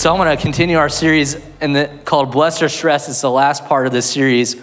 So 0.00 0.16
I'm 0.16 0.34
to 0.34 0.42
continue 0.42 0.78
our 0.78 0.88
series 0.88 1.36
in 1.60 1.74
the, 1.74 1.90
called 2.06 2.32
Blessed 2.32 2.62
or 2.62 2.70
Stressed. 2.70 3.10
It's 3.10 3.20
the 3.20 3.30
last 3.30 3.66
part 3.66 3.86
of 3.86 3.92
this 3.92 4.10
series. 4.10 4.56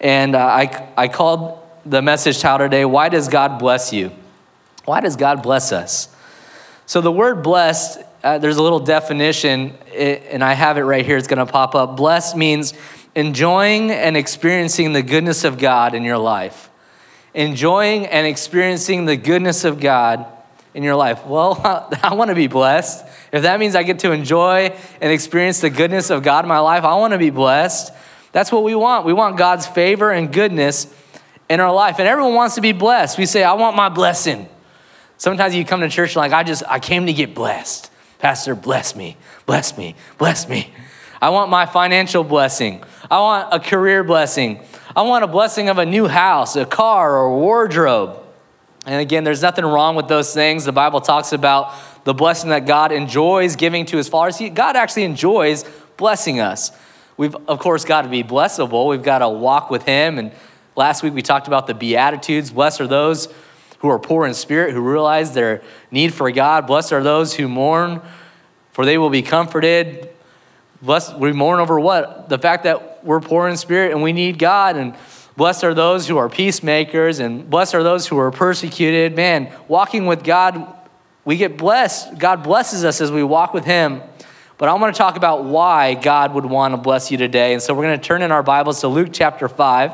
And 0.00 0.36
uh, 0.36 0.38
I, 0.38 0.88
I 0.96 1.08
called 1.08 1.60
the 1.84 2.00
message 2.00 2.38
title 2.38 2.64
today, 2.66 2.84
Why 2.84 3.08
Does 3.08 3.26
God 3.26 3.58
Bless 3.58 3.92
You? 3.92 4.12
Why 4.84 5.00
does 5.00 5.16
God 5.16 5.42
bless 5.42 5.72
us? 5.72 6.14
So 6.86 7.00
the 7.00 7.10
word 7.10 7.42
blessed, 7.42 7.98
uh, 8.22 8.38
there's 8.38 8.58
a 8.58 8.62
little 8.62 8.78
definition, 8.78 9.76
and 9.96 10.44
I 10.44 10.52
have 10.52 10.78
it 10.78 10.82
right 10.82 11.04
here. 11.04 11.16
It's 11.16 11.26
going 11.26 11.44
to 11.44 11.52
pop 11.52 11.74
up. 11.74 11.96
Blessed 11.96 12.36
means 12.36 12.72
enjoying 13.16 13.90
and 13.90 14.16
experiencing 14.16 14.92
the 14.92 15.02
goodness 15.02 15.42
of 15.42 15.58
God 15.58 15.96
in 15.96 16.04
your 16.04 16.18
life. 16.18 16.70
Enjoying 17.34 18.06
and 18.06 18.28
experiencing 18.28 19.06
the 19.06 19.16
goodness 19.16 19.64
of 19.64 19.80
God 19.80 20.24
in 20.72 20.84
your 20.84 20.94
life. 20.94 21.26
Well, 21.26 21.60
I 22.00 22.14
want 22.14 22.28
to 22.28 22.36
be 22.36 22.46
blessed. 22.46 23.07
If 23.32 23.42
that 23.42 23.60
means 23.60 23.74
I 23.74 23.82
get 23.82 23.98
to 24.00 24.12
enjoy 24.12 24.74
and 25.00 25.12
experience 25.12 25.60
the 25.60 25.70
goodness 25.70 26.10
of 26.10 26.22
God 26.22 26.44
in 26.44 26.48
my 26.48 26.60
life, 26.60 26.84
I 26.84 26.94
want 26.96 27.12
to 27.12 27.18
be 27.18 27.30
blessed. 27.30 27.92
That's 28.32 28.50
what 28.50 28.64
we 28.64 28.74
want. 28.74 29.04
We 29.04 29.12
want 29.12 29.36
God's 29.36 29.66
favor 29.66 30.10
and 30.10 30.32
goodness 30.32 30.92
in 31.48 31.60
our 31.60 31.72
life. 31.72 31.98
And 31.98 32.08
everyone 32.08 32.34
wants 32.34 32.54
to 32.56 32.60
be 32.60 32.72
blessed. 32.72 33.18
We 33.18 33.26
say, 33.26 33.42
I 33.42 33.54
want 33.54 33.76
my 33.76 33.88
blessing. 33.88 34.48
Sometimes 35.16 35.54
you 35.54 35.64
come 35.64 35.80
to 35.80 35.88
church 35.88 36.14
like, 36.16 36.32
I 36.32 36.44
just, 36.44 36.62
I 36.68 36.78
came 36.78 37.06
to 37.06 37.12
get 37.12 37.34
blessed. 37.34 37.90
Pastor, 38.18 38.54
bless 38.54 38.96
me, 38.96 39.16
bless 39.46 39.76
me, 39.76 39.94
bless 40.16 40.48
me. 40.48 40.72
I 41.20 41.30
want 41.30 41.50
my 41.50 41.66
financial 41.66 42.22
blessing. 42.24 42.82
I 43.10 43.18
want 43.20 43.48
a 43.52 43.60
career 43.60 44.04
blessing. 44.04 44.60
I 44.94 45.02
want 45.02 45.24
a 45.24 45.28
blessing 45.28 45.68
of 45.68 45.78
a 45.78 45.86
new 45.86 46.06
house, 46.06 46.56
a 46.56 46.64
car, 46.64 47.16
or 47.16 47.26
a 47.26 47.36
wardrobe. 47.36 48.22
And 48.88 49.02
again, 49.02 49.22
there's 49.22 49.42
nothing 49.42 49.66
wrong 49.66 49.96
with 49.96 50.08
those 50.08 50.32
things. 50.32 50.64
The 50.64 50.72
Bible 50.72 51.02
talks 51.02 51.34
about 51.34 51.74
the 52.04 52.14
blessing 52.14 52.48
that 52.48 52.64
God 52.64 52.90
enjoys 52.90 53.54
giving 53.54 53.84
to 53.84 53.98
his 53.98 54.08
followers. 54.08 54.40
God 54.54 54.76
actually 54.76 55.04
enjoys 55.04 55.66
blessing 55.98 56.40
us. 56.40 56.72
We've, 57.18 57.36
of 57.48 57.58
course, 57.58 57.84
got 57.84 58.02
to 58.02 58.08
be 58.08 58.22
blessable. 58.22 58.88
We've 58.88 59.02
got 59.02 59.18
to 59.18 59.28
walk 59.28 59.68
with 59.68 59.84
him. 59.84 60.18
And 60.18 60.32
last 60.74 61.02
week 61.02 61.12
we 61.12 61.20
talked 61.20 61.48
about 61.48 61.66
the 61.66 61.74
Beatitudes. 61.74 62.50
Blessed 62.50 62.80
are 62.80 62.86
those 62.86 63.28
who 63.80 63.90
are 63.90 63.98
poor 63.98 64.26
in 64.26 64.32
spirit, 64.32 64.72
who 64.72 64.80
realize 64.80 65.34
their 65.34 65.60
need 65.90 66.14
for 66.14 66.30
God. 66.30 66.66
Blessed 66.66 66.94
are 66.94 67.02
those 67.02 67.34
who 67.34 67.46
mourn, 67.46 68.00
for 68.72 68.86
they 68.86 68.96
will 68.96 69.10
be 69.10 69.20
comforted. 69.20 70.08
Blessed, 70.80 71.18
we 71.18 71.34
mourn 71.34 71.60
over 71.60 71.78
what? 71.78 72.30
The 72.30 72.38
fact 72.38 72.64
that 72.64 73.04
we're 73.04 73.20
poor 73.20 73.48
in 73.48 73.58
spirit 73.58 73.92
and 73.92 74.02
we 74.02 74.14
need 74.14 74.38
God. 74.38 74.78
And 74.78 74.94
blessed 75.38 75.62
are 75.62 75.72
those 75.72 76.08
who 76.08 76.18
are 76.18 76.28
peacemakers, 76.28 77.20
and 77.20 77.48
blessed 77.48 77.76
are 77.76 77.84
those 77.84 78.08
who 78.08 78.18
are 78.18 78.32
persecuted. 78.32 79.14
Man, 79.14 79.52
walking 79.68 80.06
with 80.06 80.24
God, 80.24 80.74
we 81.24 81.36
get 81.36 81.56
blessed. 81.56 82.18
God 82.18 82.42
blesses 82.42 82.84
us 82.84 83.00
as 83.00 83.12
we 83.12 83.22
walk 83.22 83.54
with 83.54 83.64
Him. 83.64 84.02
But 84.58 84.68
I 84.68 84.74
want 84.74 84.92
to 84.92 84.98
talk 84.98 85.16
about 85.16 85.44
why 85.44 85.94
God 85.94 86.34
would 86.34 86.44
want 86.44 86.74
to 86.74 86.76
bless 86.76 87.12
you 87.12 87.16
today. 87.16 87.52
And 87.52 87.62
so 87.62 87.72
we're 87.72 87.84
going 87.84 88.00
to 88.00 88.04
turn 88.04 88.22
in 88.22 88.32
our 88.32 88.42
Bibles 88.42 88.80
to 88.80 88.88
Luke 88.88 89.10
chapter 89.12 89.48
5. 89.48 89.92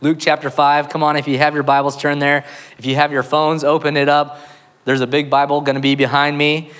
Luke 0.00 0.16
chapter 0.18 0.48
5. 0.48 0.88
Come 0.88 1.02
on, 1.02 1.16
if 1.16 1.28
you 1.28 1.36
have 1.36 1.52
your 1.52 1.62
Bibles, 1.62 1.98
turn 1.98 2.18
there. 2.18 2.46
If 2.78 2.86
you 2.86 2.94
have 2.94 3.12
your 3.12 3.22
phones, 3.22 3.62
open 3.62 3.98
it 3.98 4.08
up. 4.08 4.40
There's 4.86 5.02
a 5.02 5.06
big 5.06 5.28
Bible 5.28 5.60
going 5.60 5.74
to 5.74 5.82
be 5.82 5.94
behind 5.94 6.38
me. 6.38 6.70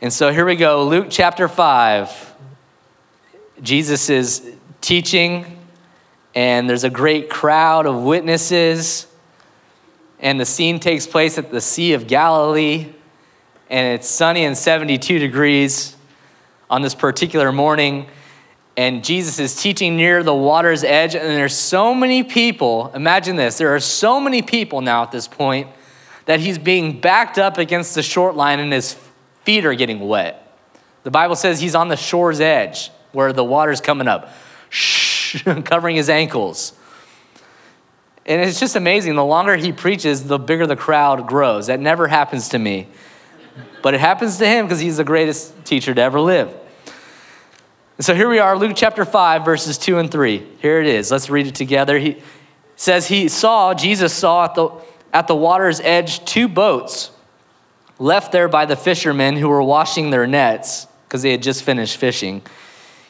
And 0.00 0.12
so 0.12 0.32
here 0.32 0.46
we 0.46 0.54
go 0.54 0.86
Luke 0.86 1.08
chapter 1.10 1.48
5. 1.48 2.34
Jesus 3.60 4.08
is 4.08 4.48
teaching, 4.80 5.59
and 6.34 6.68
there's 6.68 6.84
a 6.84 6.90
great 6.90 7.28
crowd 7.28 7.86
of 7.86 8.02
witnesses. 8.02 9.06
And 10.18 10.38
the 10.38 10.44
scene 10.44 10.80
takes 10.80 11.06
place 11.06 11.38
at 11.38 11.50
the 11.50 11.60
Sea 11.60 11.94
of 11.94 12.06
Galilee, 12.06 12.92
and 13.70 13.94
it's 13.94 14.08
sunny 14.08 14.44
and 14.44 14.56
72 14.56 15.18
degrees 15.18 15.96
on 16.68 16.82
this 16.82 16.94
particular 16.94 17.52
morning 17.52 18.06
and 18.80 19.04
Jesus 19.04 19.38
is 19.38 19.60
teaching 19.60 19.96
near 19.96 20.22
the 20.22 20.34
water's 20.34 20.84
edge, 20.84 21.14
and 21.14 21.26
there's 21.26 21.54
so 21.54 21.94
many 21.94 22.22
people. 22.22 22.90
Imagine 22.94 23.36
this 23.36 23.58
there 23.58 23.74
are 23.74 23.80
so 23.80 24.18
many 24.18 24.40
people 24.40 24.80
now 24.80 25.02
at 25.02 25.12
this 25.12 25.28
point 25.28 25.68
that 26.24 26.40
he's 26.40 26.58
being 26.58 26.98
backed 26.98 27.38
up 27.38 27.58
against 27.58 27.94
the 27.94 28.02
short 28.02 28.36
line, 28.36 28.58
and 28.58 28.72
his 28.72 28.96
feet 29.44 29.66
are 29.66 29.74
getting 29.74 30.00
wet. 30.00 30.56
The 31.02 31.10
Bible 31.10 31.36
says 31.36 31.60
he's 31.60 31.74
on 31.74 31.88
the 31.88 31.96
shore's 31.96 32.40
edge 32.40 32.90
where 33.12 33.32
the 33.32 33.44
water's 33.44 33.82
coming 33.82 34.08
up, 34.08 34.32
shh, 34.68 35.09
covering 35.64 35.96
his 35.96 36.08
ankles. 36.08 36.72
And 38.26 38.40
it's 38.40 38.60
just 38.60 38.76
amazing. 38.76 39.16
The 39.16 39.24
longer 39.24 39.56
he 39.56 39.72
preaches, 39.72 40.24
the 40.24 40.38
bigger 40.38 40.66
the 40.66 40.76
crowd 40.76 41.26
grows. 41.26 41.66
That 41.66 41.80
never 41.80 42.06
happens 42.06 42.48
to 42.50 42.58
me. 42.58 42.88
But 43.82 43.94
it 43.94 44.00
happens 44.00 44.38
to 44.38 44.46
him 44.46 44.66
because 44.66 44.80
he's 44.80 44.98
the 44.98 45.04
greatest 45.04 45.64
teacher 45.64 45.94
to 45.94 46.00
ever 46.00 46.20
live. 46.20 46.54
And 47.96 48.04
so 48.04 48.14
here 48.14 48.28
we 48.28 48.38
are, 48.38 48.56
Luke 48.56 48.72
chapter 48.74 49.04
5, 49.04 49.44
verses 49.44 49.78
2 49.78 49.98
and 49.98 50.10
3. 50.10 50.46
Here 50.60 50.80
it 50.80 50.86
is. 50.86 51.10
Let's 51.10 51.28
read 51.28 51.46
it 51.46 51.54
together. 51.54 51.98
He 51.98 52.22
says, 52.76 53.08
He 53.08 53.28
saw, 53.28 53.74
Jesus 53.74 54.14
saw 54.14 54.44
at 54.44 54.54
the, 54.54 54.70
at 55.12 55.26
the 55.26 55.34
water's 55.34 55.80
edge 55.80 56.24
two 56.24 56.48
boats 56.48 57.10
left 57.98 58.32
there 58.32 58.48
by 58.48 58.64
the 58.64 58.76
fishermen 58.76 59.36
who 59.36 59.48
were 59.48 59.62
washing 59.62 60.10
their 60.10 60.26
nets 60.26 60.86
because 61.06 61.22
they 61.22 61.30
had 61.30 61.42
just 61.42 61.62
finished 61.62 61.98
fishing. 61.98 62.42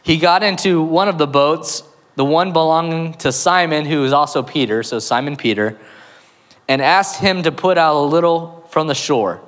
He 0.03 0.17
got 0.17 0.43
into 0.43 0.83
one 0.83 1.09
of 1.09 1.19
the 1.19 1.27
boats, 1.27 1.83
the 2.21 2.25
one 2.27 2.53
belonging 2.53 3.15
to 3.15 3.33
Simon, 3.33 3.87
who 3.87 4.05
is 4.05 4.13
also 4.13 4.43
Peter, 4.43 4.83
so 4.83 4.99
Simon 4.99 5.37
Peter, 5.37 5.79
and 6.69 6.83
asked 6.83 7.19
him 7.19 7.45
to 7.45 7.51
put 7.51 7.79
out 7.79 7.97
a 7.97 8.05
little 8.05 8.63
from 8.69 8.89
the 8.89 8.95
shore. 8.95 9.41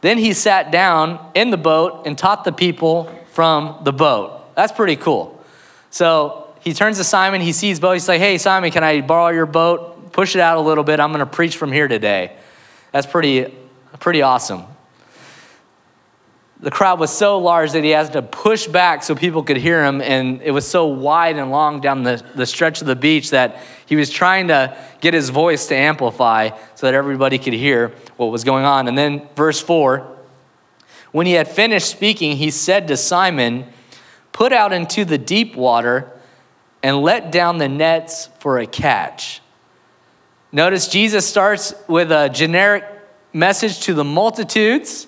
Then 0.00 0.18
he 0.18 0.32
sat 0.32 0.72
down 0.72 1.30
in 1.36 1.50
the 1.50 1.56
boat 1.56 2.04
and 2.04 2.18
taught 2.18 2.42
the 2.42 2.50
people 2.50 3.04
from 3.30 3.78
the 3.84 3.92
boat. 3.92 4.52
That's 4.56 4.72
pretty 4.72 4.96
cool. 4.96 5.40
So 5.90 6.52
he 6.60 6.74
turns 6.74 6.96
to 6.96 7.04
Simon. 7.04 7.40
He 7.40 7.52
sees 7.52 7.78
boat. 7.78 7.92
He's 7.92 8.08
like, 8.08 8.18
hey, 8.18 8.36
Simon, 8.36 8.72
can 8.72 8.82
I 8.82 9.00
borrow 9.00 9.32
your 9.32 9.46
boat? 9.46 10.10
Push 10.10 10.34
it 10.34 10.40
out 10.40 10.58
a 10.58 10.60
little 10.60 10.82
bit. 10.82 10.98
I'm 10.98 11.10
going 11.10 11.20
to 11.20 11.24
preach 11.24 11.56
from 11.56 11.70
here 11.70 11.86
today. 11.86 12.36
That's 12.90 13.06
pretty, 13.06 13.54
pretty 14.00 14.22
awesome. 14.22 14.64
The 16.60 16.70
crowd 16.70 16.98
was 16.98 17.10
so 17.10 17.38
large 17.38 17.72
that 17.72 17.84
he 17.84 17.90
had 17.90 18.12
to 18.14 18.22
push 18.22 18.66
back 18.66 19.02
so 19.02 19.14
people 19.14 19.42
could 19.42 19.58
hear 19.58 19.84
him, 19.84 20.00
and 20.00 20.40
it 20.40 20.52
was 20.52 20.66
so 20.66 20.86
wide 20.86 21.36
and 21.36 21.50
long 21.50 21.80
down 21.80 22.02
the, 22.02 22.24
the 22.34 22.46
stretch 22.46 22.80
of 22.80 22.86
the 22.86 22.96
beach 22.96 23.30
that 23.30 23.58
he 23.84 23.94
was 23.94 24.08
trying 24.08 24.48
to 24.48 24.76
get 25.00 25.12
his 25.12 25.28
voice 25.28 25.66
to 25.66 25.74
amplify 25.74 26.48
so 26.74 26.86
that 26.86 26.94
everybody 26.94 27.38
could 27.38 27.52
hear 27.52 27.92
what 28.16 28.26
was 28.26 28.42
going 28.42 28.64
on. 28.64 28.88
And 28.88 28.96
then, 28.96 29.28
verse 29.36 29.60
4 29.60 30.16
when 31.16 31.26
he 31.26 31.32
had 31.32 31.48
finished 31.48 31.88
speaking, 31.88 32.36
he 32.36 32.50
said 32.50 32.88
to 32.88 32.96
Simon, 32.98 33.64
Put 34.32 34.52
out 34.52 34.74
into 34.74 35.02
the 35.06 35.16
deep 35.16 35.56
water 35.56 36.12
and 36.82 37.00
let 37.00 37.32
down 37.32 37.56
the 37.56 37.70
nets 37.70 38.28
for 38.38 38.58
a 38.58 38.66
catch. 38.66 39.40
Notice 40.52 40.88
Jesus 40.88 41.26
starts 41.26 41.74
with 41.88 42.12
a 42.12 42.28
generic 42.28 42.84
message 43.32 43.80
to 43.80 43.94
the 43.94 44.04
multitudes, 44.04 45.06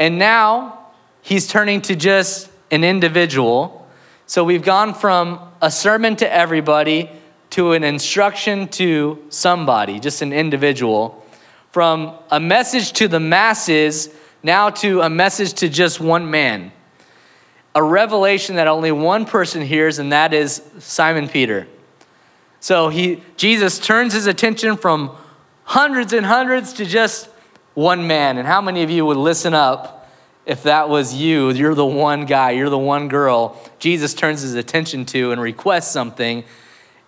and 0.00 0.18
now 0.18 0.86
he's 1.22 1.46
turning 1.46 1.80
to 1.82 1.94
just 1.94 2.50
an 2.72 2.82
individual. 2.82 3.88
So 4.26 4.42
we've 4.42 4.64
gone 4.64 4.94
from 4.94 5.38
a 5.62 5.70
sermon 5.70 6.16
to 6.16 6.32
everybody 6.32 7.10
to 7.50 7.72
an 7.72 7.84
instruction 7.84 8.66
to 8.68 9.24
somebody, 9.28 10.00
just 10.00 10.22
an 10.22 10.32
individual. 10.32 11.24
From 11.70 12.14
a 12.30 12.40
message 12.40 12.92
to 12.94 13.06
the 13.06 13.20
masses 13.20 14.08
now 14.42 14.70
to 14.70 15.02
a 15.02 15.10
message 15.10 15.52
to 15.54 15.68
just 15.68 16.00
one 16.00 16.28
man 16.30 16.72
a 17.74 17.82
revelation 17.82 18.56
that 18.56 18.66
only 18.66 18.90
one 18.90 19.24
person 19.24 19.62
hears, 19.62 19.98
and 19.98 20.12
that 20.12 20.34
is 20.34 20.62
Simon 20.78 21.28
Peter. 21.28 21.68
So 22.58 22.88
he, 22.88 23.22
Jesus 23.36 23.78
turns 23.78 24.12
his 24.12 24.26
attention 24.26 24.76
from 24.76 25.16
hundreds 25.64 26.12
and 26.12 26.26
hundreds 26.26 26.72
to 26.74 26.84
just 26.84 27.29
one 27.74 28.06
man. 28.06 28.38
And 28.38 28.46
how 28.46 28.60
many 28.60 28.82
of 28.82 28.90
you 28.90 29.06
would 29.06 29.16
listen 29.16 29.54
up 29.54 30.08
if 30.46 30.62
that 30.64 30.88
was 30.88 31.14
you? 31.14 31.50
You're 31.50 31.74
the 31.74 31.86
one 31.86 32.26
guy, 32.26 32.52
you're 32.52 32.70
the 32.70 32.78
one 32.78 33.08
girl. 33.08 33.60
Jesus 33.78 34.14
turns 34.14 34.42
his 34.42 34.54
attention 34.54 35.04
to 35.06 35.32
and 35.32 35.40
requests 35.40 35.90
something 35.90 36.44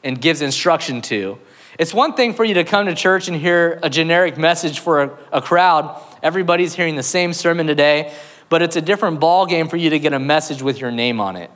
and 0.05 0.21
gives 0.21 0.43
instruction 0.43 1.03
to. 1.03 1.39
It's 1.79 1.95
one 1.95 2.15
thing 2.15 2.35
for 2.35 2.45
you 2.45 2.55
to 2.55 2.65
come 2.65 2.87
to 2.87 2.95
church 2.95 3.29
and 3.29 3.37
hear 3.37 3.79
a 3.83 3.89
generic 3.89 4.37
message 4.37 4.81
for 4.81 5.03
a, 5.03 5.19
a 5.33 5.43
crowd. 5.43 6.01
Everybody's 6.23 6.75
hearing 6.75 6.97
the 6.97 7.03
same 7.03 7.33
sermon 7.33 7.67
today 7.67 8.13
but 8.53 8.61
it's 8.61 8.77
a 8.77 8.83
different 8.83 9.19
ball 9.19 9.47
game 9.47 9.67
for 9.67 9.79
you 9.79 9.89
to 9.89 9.99
get 9.99 10.13
a 10.13 10.19
message 10.19 10.61
with 10.61 10.79
your 10.79 10.91
name 10.91 11.23
on 11.23 11.37
it. 11.37 11.51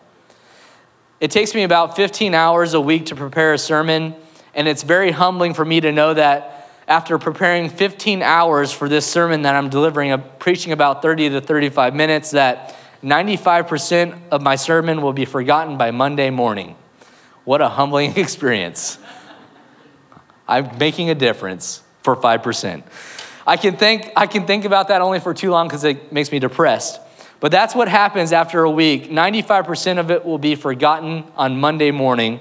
It 1.21 1.31
takes 1.31 1.55
me 1.55 1.63
about 1.63 1.95
15 1.95 2.33
hours 2.33 2.73
a 2.73 2.81
week 2.81 3.05
to 3.07 3.15
prepare 3.15 3.53
a 3.53 3.59
sermon, 3.59 4.15
and 4.55 4.67
it's 4.67 4.83
very 4.83 5.11
humbling 5.11 5.53
for 5.53 5.63
me 5.63 5.79
to 5.83 5.93
know 5.93 6.15
that 6.15 6.56
after 6.89 7.19
preparing 7.19 7.69
15 7.69 8.23
hours 8.23 8.73
for 8.73 8.89
this 8.89 9.07
sermon 9.07 9.43
that 9.43 9.55
I'm 9.57 9.69
delivering, 9.69 10.13
I'm 10.13 10.25
preaching 10.39 10.73
about 10.73 11.03
30 11.03 11.31
to 11.31 11.41
35 11.41 11.95
minutes, 11.95 12.31
that 12.33 12.77
95% 13.03 14.19
of 14.31 14.43
my 14.43 14.57
sermon 14.57 15.03
will 15.03 15.13
be 15.13 15.25
forgotten 15.25 15.77
by 15.77 15.91
Monday 15.91 16.31
morning. 16.31 16.77
What 17.45 17.61
a 17.61 17.69
humbling 17.69 18.17
experience. 18.17 18.99
I'm 20.49 20.79
making 20.79 21.11
a 21.11 21.15
difference 21.15 21.83
for 22.03 22.17
5%. 22.17 22.83
I 23.47 23.57
can 23.57 23.77
think, 23.77 24.11
I 24.17 24.27
can 24.27 24.47
think 24.47 24.65
about 24.65 24.89
that 24.89 25.03
only 25.03 25.21
for 25.21 25.35
too 25.35 25.51
long 25.51 25.69
because 25.69 25.85
it 25.85 26.13
makes 26.13 26.31
me 26.31 26.39
depressed. 26.39 27.01
But 27.39 27.53
that's 27.53 27.75
what 27.75 27.89
happens 27.89 28.33
after 28.33 28.63
a 28.63 28.71
week. 28.71 29.11
95% 29.11 29.99
of 29.99 30.11
it 30.11 30.25
will 30.25 30.39
be 30.39 30.55
forgotten 30.55 31.25
on 31.37 31.61
Monday 31.61 31.91
morning. 31.91 32.41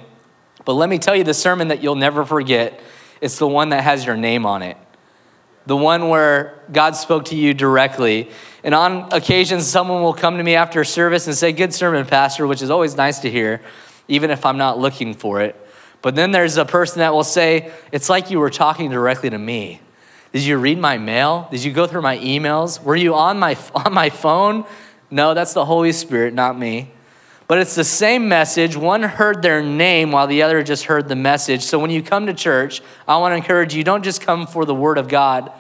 But 0.63 0.73
let 0.73 0.89
me 0.89 0.97
tell 0.97 1.15
you 1.15 1.23
the 1.23 1.33
sermon 1.33 1.67
that 1.67 1.83
you'll 1.83 1.95
never 1.95 2.25
forget. 2.25 2.79
It's 3.21 3.37
the 3.37 3.47
one 3.47 3.69
that 3.69 3.83
has 3.83 4.05
your 4.05 4.17
name 4.17 4.45
on 4.45 4.61
it. 4.61 4.77
The 5.65 5.75
one 5.75 6.09
where 6.09 6.59
God 6.71 6.95
spoke 6.95 7.25
to 7.25 7.35
you 7.35 7.53
directly. 7.53 8.29
And 8.63 8.75
on 8.75 9.11
occasions, 9.11 9.65
someone 9.65 10.03
will 10.03 10.13
come 10.13 10.37
to 10.37 10.43
me 10.43 10.55
after 10.55 10.83
service 10.83 11.27
and 11.27 11.35
say, 11.35 11.51
Good 11.51 11.73
sermon, 11.73 12.05
Pastor, 12.05 12.45
which 12.45 12.61
is 12.61 12.69
always 12.69 12.95
nice 12.95 13.19
to 13.19 13.31
hear, 13.31 13.61
even 14.07 14.29
if 14.29 14.45
I'm 14.45 14.57
not 14.57 14.77
looking 14.77 15.13
for 15.13 15.41
it. 15.41 15.55
But 16.01 16.15
then 16.15 16.31
there's 16.31 16.57
a 16.57 16.65
person 16.65 16.99
that 16.99 17.13
will 17.13 17.23
say, 17.23 17.71
It's 17.91 18.09
like 18.09 18.29
you 18.29 18.39
were 18.39 18.51
talking 18.51 18.91
directly 18.91 19.29
to 19.31 19.39
me. 19.39 19.81
Did 20.31 20.43
you 20.43 20.57
read 20.57 20.77
my 20.77 20.97
mail? 20.97 21.47
Did 21.49 21.63
you 21.63 21.71
go 21.71 21.87
through 21.87 22.01
my 22.01 22.17
emails? 22.17 22.83
Were 22.83 22.95
you 22.95 23.15
on 23.15 23.39
my, 23.39 23.57
on 23.75 23.93
my 23.93 24.09
phone? 24.09 24.65
No, 25.09 25.33
that's 25.33 25.53
the 25.53 25.65
Holy 25.65 25.91
Spirit, 25.91 26.33
not 26.33 26.57
me. 26.59 26.91
But 27.47 27.59
it's 27.59 27.75
the 27.75 27.83
same 27.83 28.27
message. 28.27 28.75
One 28.75 29.03
heard 29.03 29.41
their 29.41 29.61
name 29.61 30.11
while 30.11 30.25
the 30.25 30.41
other 30.41 30.63
just 30.63 30.85
heard 30.85 31.07
the 31.07 31.15
message. 31.15 31.61
So 31.61 31.77
when 31.77 31.91
you 31.91 32.01
come 32.01 32.25
to 32.25 32.33
church, 32.33 32.81
I 33.07 33.17
want 33.17 33.33
to 33.33 33.35
encourage 33.35 33.75
you 33.75 33.83
don't 33.83 34.03
just 34.03 34.21
come 34.21 34.47
for 34.47 34.65
the 34.65 34.73
word 34.73 34.97
of 34.97 35.07
God, 35.07 35.51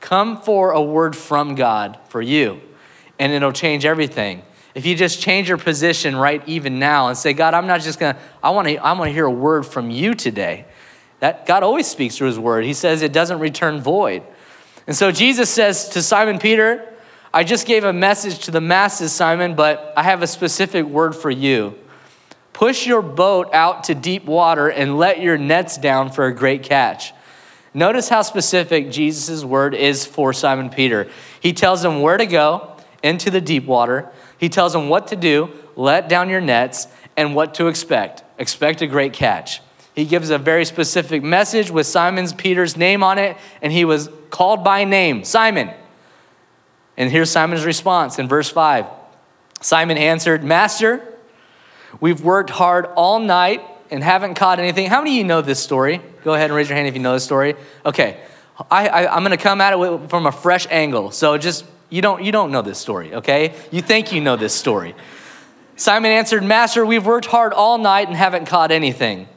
come 0.00 0.40
for 0.40 0.72
a 0.72 0.82
word 0.82 1.14
from 1.14 1.54
God 1.54 1.98
for 2.08 2.20
you, 2.20 2.60
and 3.18 3.32
it'll 3.32 3.52
change 3.52 3.84
everything. 3.84 4.42
If 4.74 4.86
you 4.86 4.96
just 4.96 5.20
change 5.20 5.48
your 5.48 5.58
position 5.58 6.16
right 6.16 6.42
even 6.48 6.78
now 6.78 7.08
and 7.08 7.16
say, 7.16 7.32
God, 7.32 7.54
I'm 7.54 7.66
not 7.66 7.80
just 7.80 7.98
going 7.98 8.14
to, 8.14 8.20
I 8.42 8.50
want 8.50 8.68
to 8.68 8.76
I 8.76 8.92
want 8.92 9.08
to 9.08 9.12
hear 9.12 9.26
a 9.26 9.30
word 9.30 9.66
from 9.66 9.90
you 9.90 10.14
today. 10.14 10.64
That 11.20 11.44
God 11.44 11.62
always 11.62 11.86
speaks 11.86 12.16
through 12.16 12.28
his 12.28 12.38
word. 12.38 12.64
He 12.64 12.72
says 12.72 13.02
it 13.02 13.12
doesn't 13.12 13.40
return 13.40 13.80
void. 13.80 14.22
And 14.86 14.96
so 14.96 15.12
Jesus 15.12 15.50
says 15.50 15.90
to 15.90 16.02
Simon 16.02 16.38
Peter, 16.38 16.94
I 17.32 17.44
just 17.44 17.66
gave 17.66 17.84
a 17.84 17.92
message 17.92 18.40
to 18.40 18.50
the 18.50 18.60
masses, 18.60 19.12
Simon, 19.12 19.54
but 19.54 19.92
I 19.96 20.02
have 20.02 20.22
a 20.22 20.26
specific 20.26 20.84
word 20.84 21.14
for 21.14 21.30
you. 21.30 21.78
Push 22.52 22.86
your 22.86 23.02
boat 23.02 23.48
out 23.52 23.84
to 23.84 23.94
deep 23.94 24.24
water 24.24 24.68
and 24.68 24.98
let 24.98 25.20
your 25.20 25.38
nets 25.38 25.78
down 25.78 26.10
for 26.10 26.26
a 26.26 26.34
great 26.34 26.64
catch. 26.64 27.12
Notice 27.72 28.08
how 28.08 28.22
specific 28.22 28.90
Jesus' 28.90 29.44
word 29.44 29.74
is 29.74 30.04
for 30.04 30.32
Simon 30.32 30.70
Peter. 30.70 31.08
He 31.38 31.52
tells 31.52 31.84
him 31.84 32.02
where 32.02 32.16
to 32.16 32.26
go 32.26 32.76
into 33.02 33.30
the 33.30 33.40
deep 33.40 33.64
water, 33.64 34.10
he 34.36 34.48
tells 34.48 34.74
him 34.74 34.88
what 34.88 35.06
to 35.08 35.16
do, 35.16 35.50
let 35.76 36.08
down 36.08 36.28
your 36.28 36.40
nets, 36.40 36.88
and 37.16 37.34
what 37.34 37.54
to 37.54 37.68
expect. 37.68 38.24
Expect 38.38 38.82
a 38.82 38.86
great 38.86 39.12
catch. 39.12 39.62
He 39.94 40.04
gives 40.04 40.30
a 40.30 40.38
very 40.38 40.64
specific 40.64 41.22
message 41.22 41.70
with 41.70 41.86
Simon's 41.86 42.32
Peter's 42.32 42.76
name 42.76 43.02
on 43.02 43.18
it, 43.18 43.36
and 43.62 43.72
he 43.72 43.84
was 43.84 44.10
called 44.30 44.64
by 44.64 44.84
name 44.84 45.24
Simon. 45.24 45.70
And 46.96 47.10
here's 47.10 47.30
Simon's 47.30 47.64
response 47.64 48.18
in 48.18 48.28
verse 48.28 48.50
5. 48.50 48.86
Simon 49.60 49.98
answered, 49.98 50.42
Master, 50.42 51.02
we've 52.00 52.22
worked 52.22 52.50
hard 52.50 52.86
all 52.96 53.18
night 53.20 53.62
and 53.90 54.02
haven't 54.02 54.34
caught 54.34 54.58
anything. 54.58 54.86
How 54.86 55.00
many 55.00 55.12
of 55.12 55.16
you 55.18 55.24
know 55.24 55.42
this 55.42 55.60
story? 55.60 56.00
Go 56.24 56.34
ahead 56.34 56.50
and 56.50 56.54
raise 56.54 56.68
your 56.68 56.76
hand 56.76 56.88
if 56.88 56.94
you 56.94 57.00
know 57.00 57.14
this 57.14 57.24
story. 57.24 57.54
Okay, 57.84 58.20
I, 58.70 59.06
am 59.16 59.22
going 59.22 59.30
to 59.30 59.42
come 59.42 59.60
at 59.60 59.72
it 59.72 60.10
from 60.10 60.26
a 60.26 60.32
fresh 60.32 60.66
angle. 60.70 61.10
So 61.10 61.36
just, 61.38 61.64
you 61.88 62.02
don't, 62.02 62.22
you 62.22 62.32
don't 62.32 62.52
know 62.52 62.62
this 62.62 62.78
story, 62.78 63.14
okay? 63.14 63.54
You 63.70 63.82
think 63.82 64.12
you 64.12 64.20
know 64.20 64.36
this 64.36 64.54
story. 64.54 64.94
Simon 65.76 66.10
answered, 66.10 66.44
Master, 66.44 66.84
we've 66.84 67.06
worked 67.06 67.26
hard 67.26 67.52
all 67.52 67.78
night 67.78 68.08
and 68.08 68.16
haven't 68.16 68.46
caught 68.46 68.70
anything. 68.70 69.28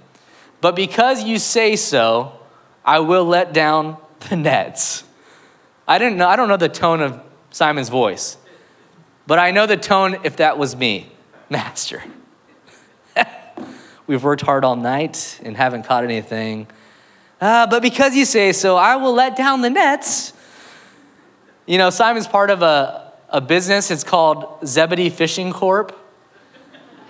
But 0.60 0.76
because 0.76 1.24
you 1.24 1.40
say 1.40 1.76
so, 1.76 2.34
I 2.86 3.00
will 3.00 3.26
let 3.26 3.54
down 3.54 3.98
the 4.30 4.36
nets. 4.36 5.04
I 5.88 5.98
didn't 5.98 6.18
know, 6.18 6.28
I 6.28 6.36
don't 6.36 6.50
know 6.50 6.58
the 6.58 6.70
tone 6.70 7.02
of 7.02 7.22
Simon's 7.54 7.90
voice. 7.90 8.36
But 9.28 9.40
I 9.40 9.52
know 9.52 9.66
the 9.68 9.78
tone 9.78 10.18
if 10.24 10.38
that 10.38 10.58
was 10.58 10.76
me, 10.76 11.12
Master. 11.50 12.04
We've 14.08 14.24
worked 14.24 14.42
hard 14.42 14.66
all 14.66 14.76
night 14.76 15.40
and 15.44 15.56
haven't 15.56 15.84
caught 15.84 16.04
anything. 16.04 16.68
Uh, 17.40 17.68
but 17.68 17.82
because 17.82 18.16
you 18.16 18.26
say 18.26 18.52
so, 18.54 18.76
I 18.76 18.96
will 18.96 19.14
let 19.14 19.38
down 19.38 19.62
the 19.62 19.70
nets. 19.70 20.34
You 21.68 21.78
know, 21.78 21.92
Simon's 21.92 22.28
part 22.28 22.50
of 22.50 22.64
a, 22.64 23.14
a 23.30 23.40
business. 23.40 23.92
It's 23.92 24.04
called 24.04 24.66
Zebedee 24.66 25.12
Fishing 25.12 25.54
Corp. 25.54 25.98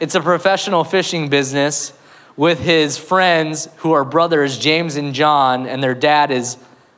It's 0.02 0.14
a 0.14 0.22
professional 0.22 0.84
fishing 0.84 1.30
business 1.30 1.94
with 2.36 2.60
his 2.60 2.98
friends 2.98 3.70
who 3.78 3.94
are 3.94 4.04
brothers, 4.04 4.58
James 4.58 4.98
and 4.98 5.14
John, 5.14 5.68
and 5.68 5.82
their 5.82 5.96
dad 5.96 6.32
is 6.32 6.58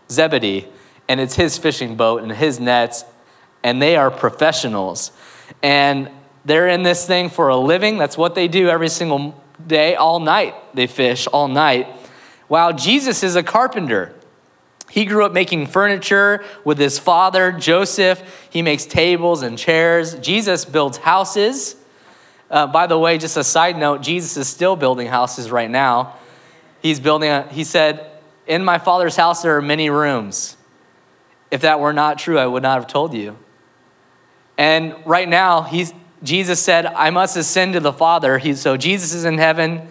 Zebedee. 0.09 0.67
And 1.07 1.19
it's 1.19 1.35
his 1.35 1.59
fishing 1.59 1.95
boat 1.95 2.23
and 2.23 2.31
his 2.31 2.59
nets 2.59 3.05
and 3.65 3.81
they 3.81 3.95
are 3.95 4.11
professionals. 4.11 5.11
And 5.63 6.11
they're 6.45 6.67
in 6.67 6.83
this 6.83 7.07
thing 7.07 7.31
for 7.31 7.47
a 7.47 7.57
living. 7.57 7.97
That's 7.97 8.15
what 8.15 8.35
they 8.35 8.47
do 8.47 8.69
every 8.69 8.89
single 8.89 9.43
day, 9.65 9.95
all 9.95 10.19
night. 10.19 10.53
They 10.75 10.85
fish 10.85 11.25
all 11.25 11.47
night. 11.47 11.87
While 12.47 12.73
Jesus 12.73 13.23
is 13.23 13.35
a 13.35 13.41
carpenter. 13.41 14.13
He 14.87 15.03
grew 15.03 15.25
up 15.25 15.33
making 15.33 15.65
furniture 15.65 16.45
with 16.63 16.77
his 16.77 16.99
father, 16.99 17.51
Joseph. 17.51 18.47
He 18.51 18.61
makes 18.61 18.85
tables 18.85 19.41
and 19.41 19.57
chairs. 19.57 20.13
Jesus 20.19 20.63
builds 20.63 20.99
houses. 20.99 21.75
Uh, 22.51 22.67
by 22.67 22.85
the 22.85 22.99
way, 22.99 23.17
just 23.17 23.35
a 23.35 23.43
side 23.43 23.79
note, 23.79 24.03
Jesus 24.03 24.37
is 24.37 24.47
still 24.47 24.75
building 24.75 25.07
houses 25.07 25.49
right 25.49 25.71
now. 25.71 26.17
He's 26.83 26.99
building 26.99 27.31
a, 27.31 27.47
he 27.49 27.63
said, 27.63 28.11
In 28.45 28.63
my 28.63 28.77
father's 28.77 29.15
house 29.15 29.41
there 29.41 29.57
are 29.57 29.61
many 29.61 29.89
rooms. 29.89 30.55
If 31.49 31.61
that 31.61 31.79
were 31.79 31.93
not 31.93 32.19
true, 32.19 32.37
I 32.37 32.45
would 32.45 32.61
not 32.61 32.79
have 32.79 32.87
told 32.87 33.15
you. 33.15 33.39
And 34.57 34.95
right 35.05 35.27
now, 35.27 35.63
he's, 35.63 35.93
Jesus 36.23 36.61
said, 36.61 36.85
I 36.85 37.09
must 37.09 37.35
ascend 37.37 37.73
to 37.73 37.79
the 37.79 37.93
Father. 37.93 38.37
He, 38.37 38.53
so 38.53 38.77
Jesus 38.77 39.13
is 39.13 39.25
in 39.25 39.37
heaven, 39.37 39.87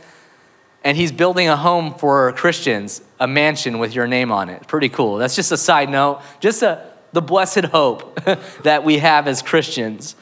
and 0.82 0.96
he's 0.96 1.12
building 1.12 1.48
a 1.48 1.56
home 1.56 1.94
for 1.94 2.32
Christians, 2.32 3.02
a 3.20 3.26
mansion 3.26 3.78
with 3.78 3.94
your 3.94 4.06
name 4.06 4.32
on 4.32 4.48
it. 4.48 4.66
Pretty 4.66 4.88
cool. 4.88 5.16
That's 5.16 5.36
just 5.36 5.52
a 5.52 5.56
side 5.56 5.90
note, 5.90 6.20
just 6.40 6.62
a, 6.62 6.90
the 7.12 7.22
blessed 7.22 7.66
hope 7.66 8.20
that 8.62 8.84
we 8.84 8.98
have 8.98 9.28
as 9.28 9.42
Christians. 9.42 10.16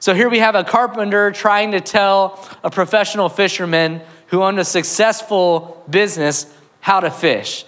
So 0.00 0.14
here 0.14 0.28
we 0.28 0.38
have 0.38 0.54
a 0.54 0.62
carpenter 0.62 1.32
trying 1.32 1.72
to 1.72 1.80
tell 1.80 2.46
a 2.62 2.70
professional 2.70 3.28
fisherman 3.28 4.00
who 4.28 4.42
owned 4.42 4.60
a 4.60 4.64
successful 4.64 5.84
business 5.90 6.46
how 6.80 7.00
to 7.00 7.10
fish. 7.10 7.64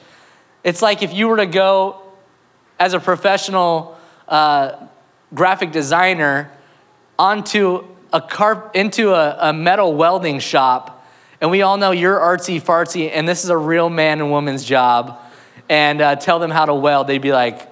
It's 0.62 0.82
like 0.82 1.02
if 1.02 1.12
you 1.12 1.26
were 1.26 1.38
to 1.38 1.46
go 1.46 2.02
as 2.78 2.94
a 2.94 3.00
professional 3.00 3.98
uh, 4.28 4.86
graphic 5.34 5.72
designer 5.72 6.50
onto 7.18 7.86
a 8.12 8.20
carp 8.20 8.74
into 8.74 9.14
a, 9.14 9.50
a 9.50 9.52
metal 9.52 9.94
welding 9.94 10.40
shop. 10.40 11.06
And 11.40 11.50
we 11.50 11.62
all 11.62 11.76
know 11.76 11.90
you're 11.90 12.18
artsy 12.18 12.60
fartsy 12.60 13.10
and 13.12 13.28
this 13.28 13.44
is 13.44 13.50
a 13.50 13.56
real 13.56 13.88
man 13.88 14.20
and 14.20 14.30
woman's 14.30 14.64
job. 14.64 15.20
And 15.68 16.00
uh, 16.00 16.16
tell 16.16 16.38
them 16.38 16.50
how 16.50 16.66
to 16.66 16.74
weld. 16.74 17.06
They'd 17.06 17.18
be 17.18 17.32
like 17.32 17.68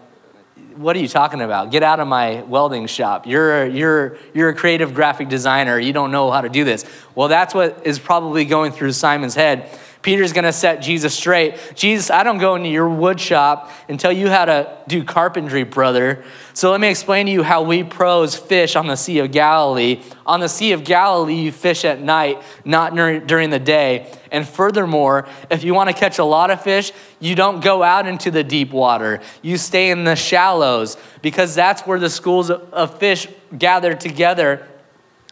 what 0.77 0.95
are 0.95 1.01
you 1.01 1.09
talking 1.09 1.41
about? 1.41 1.73
Get 1.73 1.83
out 1.83 1.99
of 1.99 2.07
my 2.07 2.43
welding 2.43 2.87
shop. 2.87 3.27
You're, 3.27 3.67
you're, 3.67 4.17
you're 4.33 4.51
a 4.51 4.55
creative 4.55 4.95
graphic 4.95 5.29
designer. 5.29 5.77
You 5.77 5.93
don't 5.93 6.13
know 6.13 6.31
how 6.31 6.41
to 6.41 6.49
do 6.49 6.63
this. 6.63 6.85
Well 7.17 7.27
that's 7.27 7.53
what 7.53 7.85
is 7.85 7.99
probably 7.99 8.45
going 8.45 8.71
through 8.71 8.93
simon's 8.93 9.35
head 9.35 9.77
Peter's 10.03 10.33
going 10.33 10.45
to 10.45 10.53
set 10.53 10.81
Jesus 10.81 11.13
straight. 11.15 11.57
Jesus, 11.75 12.09
I 12.11 12.23
don't 12.23 12.39
go 12.39 12.55
into 12.55 12.69
your 12.69 12.89
wood 12.89 13.21
shop 13.21 13.71
and 13.89 13.99
tell 13.99 14.13
you 14.13 14.29
how 14.29 14.45
to 14.45 14.79
do 14.87 15.03
carpentry, 15.03 15.65
brother. 15.65 16.25
So 16.55 16.71
let 16.71 16.81
me 16.81 16.89
explain 16.89 17.27
to 17.27 17.33
you 17.33 17.43
how 17.43 17.63
we 17.63 17.83
pros 17.83 18.37
fish 18.37 18.77
on 18.77 18.87
the 18.87 18.97
Sea 18.97 19.19
of 19.19 19.33
Galilee. 19.33 20.01
On 20.25 20.39
the 20.39 20.49
Sea 20.49 20.73
of 20.73 20.85
Galilee, 20.85 21.35
you 21.35 21.53
fish 21.53 21.85
at 21.85 22.01
night, 22.01 22.41
not 22.65 22.95
during 22.95 23.51
the 23.51 23.59
day. 23.59 24.13
And 24.31 24.47
furthermore, 24.47 25.27
if 25.51 25.65
you 25.65 25.75
want 25.75 25.91
to 25.91 25.95
catch 25.95 26.19
a 26.19 26.25
lot 26.25 26.51
of 26.51 26.63
fish, 26.63 26.93
you 27.19 27.35
don't 27.35 27.61
go 27.61 27.83
out 27.83 28.07
into 28.07 28.31
the 28.31 28.45
deep 28.45 28.71
water. 28.71 29.21
You 29.43 29.57
stay 29.57 29.91
in 29.91 30.05
the 30.05 30.17
shallows 30.17 30.97
because 31.23 31.55
that's 31.57 31.83
where 31.83 31.99
the 31.99 32.11
schools 32.11 32.51
of 32.51 32.99
fish 32.99 33.27
gather 33.57 33.95
together 33.95 34.67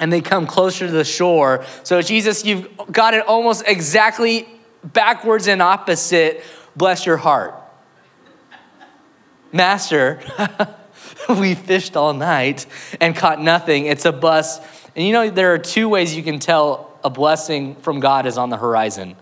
and 0.01 0.13
they 0.13 0.21
come 0.21 0.47
closer 0.47 0.87
to 0.87 0.93
the 0.93 1.05
shore. 1.05 1.65
So, 1.83 2.03
Jesus, 2.03 2.45
you've 2.45 2.69
got 2.91 3.15
it 3.15 3.27
almost 3.27 3.63
exactly 3.67 4.47
backwards 4.85 5.49
and 5.49 5.63
opposite, 5.63 6.43
bless 6.75 7.07
your 7.07 7.17
heart. 7.17 7.55
Master, 9.53 10.21
we 11.29 11.55
fished 11.55 11.97
all 11.97 12.13
night 12.13 12.67
and 13.01 13.15
caught 13.15 13.41
nothing. 13.41 13.87
It's 13.87 14.05
a 14.05 14.13
bust. 14.13 14.63
And 14.95 15.07
you 15.07 15.13
know, 15.13 15.31
there 15.31 15.53
are 15.55 15.59
two 15.59 15.89
ways 15.89 16.17
you 16.17 16.23
can 16.23 16.39
tell 16.39 16.99
a 17.05 17.11
blessing 17.11 17.77
from 17.77 18.01
God 18.01 18.27
is 18.27 18.37
on 18.39 18.51
the 18.51 18.57
horizon. 18.57 19.17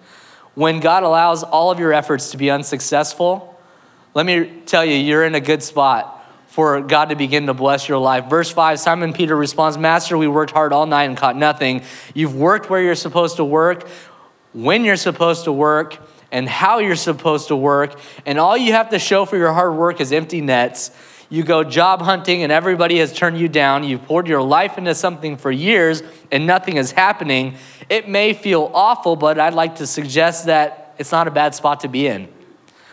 When 0.54 0.80
God 0.80 1.02
allows 1.02 1.42
all 1.42 1.70
of 1.70 1.78
your 1.78 1.92
efforts 1.92 2.30
to 2.30 2.36
be 2.36 2.50
unsuccessful, 2.50 3.60
let 4.14 4.24
me 4.24 4.62
tell 4.66 4.84
you, 4.84 4.94
you're 4.94 5.24
in 5.24 5.34
a 5.34 5.40
good 5.40 5.62
spot 5.62 6.24
for 6.46 6.80
God 6.82 7.06
to 7.06 7.16
begin 7.16 7.46
to 7.46 7.54
bless 7.54 7.88
your 7.88 7.98
life. 7.98 8.26
Verse 8.30 8.48
5 8.48 8.78
Simon 8.78 9.12
Peter 9.12 9.36
responds, 9.36 9.76
Master, 9.76 10.16
we 10.16 10.28
worked 10.28 10.52
hard 10.52 10.72
all 10.72 10.86
night 10.86 11.04
and 11.04 11.16
caught 11.16 11.36
nothing. 11.36 11.82
You've 12.14 12.36
worked 12.36 12.70
where 12.70 12.80
you're 12.80 12.94
supposed 12.94 13.36
to 13.36 13.44
work 13.44 13.88
when 14.54 14.84
you're 14.84 14.96
supposed 14.96 15.44
to 15.44 15.52
work 15.52 15.98
and 16.32 16.48
how 16.48 16.78
you're 16.78 16.96
supposed 16.96 17.48
to 17.48 17.56
work. 17.56 17.98
And 18.24 18.38
all 18.38 18.56
you 18.56 18.72
have 18.72 18.88
to 18.90 18.98
show 18.98 19.24
for 19.24 19.36
your 19.36 19.52
hard 19.52 19.76
work 19.76 20.00
is 20.00 20.12
empty 20.12 20.40
nets. 20.40 20.90
you 21.28 21.42
go 21.42 21.64
job 21.64 22.00
hunting 22.00 22.42
and 22.42 22.50
everybody 22.50 22.98
has 22.98 23.12
turned 23.12 23.38
you 23.38 23.48
down, 23.48 23.84
you've 23.84 24.04
poured 24.04 24.28
your 24.28 24.42
life 24.42 24.78
into 24.78 24.94
something 24.94 25.36
for 25.36 25.50
years 25.50 26.02
and 26.30 26.46
nothing 26.46 26.76
is 26.76 26.92
happening, 26.92 27.56
it 27.88 28.08
may 28.08 28.32
feel 28.32 28.70
awful, 28.74 29.16
but 29.16 29.38
I'd 29.38 29.54
like 29.54 29.76
to 29.76 29.86
suggest 29.86 30.46
that 30.46 30.94
it's 30.98 31.12
not 31.12 31.26
a 31.26 31.30
bad 31.30 31.54
spot 31.54 31.80
to 31.80 31.88
be 31.88 32.06
in. 32.06 32.28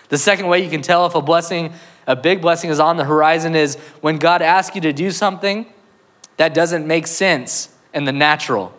The 0.10 0.18
second 0.18 0.48
way 0.48 0.64
you 0.64 0.70
can 0.70 0.82
tell 0.82 1.06
if 1.06 1.16
a 1.16 1.22
blessing, 1.22 1.74
a 2.08 2.16
big 2.16 2.42
blessing, 2.42 2.70
is 2.70 2.80
on 2.80 2.98
the 2.98 3.06
horizon 3.06 3.56
is 3.56 3.76
when 4.02 4.18
God 4.18 4.42
asks 4.42 4.76
you 4.76 4.82
to 4.82 4.94
do 4.94 5.12
something 5.12 5.66
that 6.38 6.54
doesn't 6.54 6.86
make 6.86 7.08
sense 7.08 7.70
in 7.94 8.06
the 8.06 8.12
natural. 8.12 8.74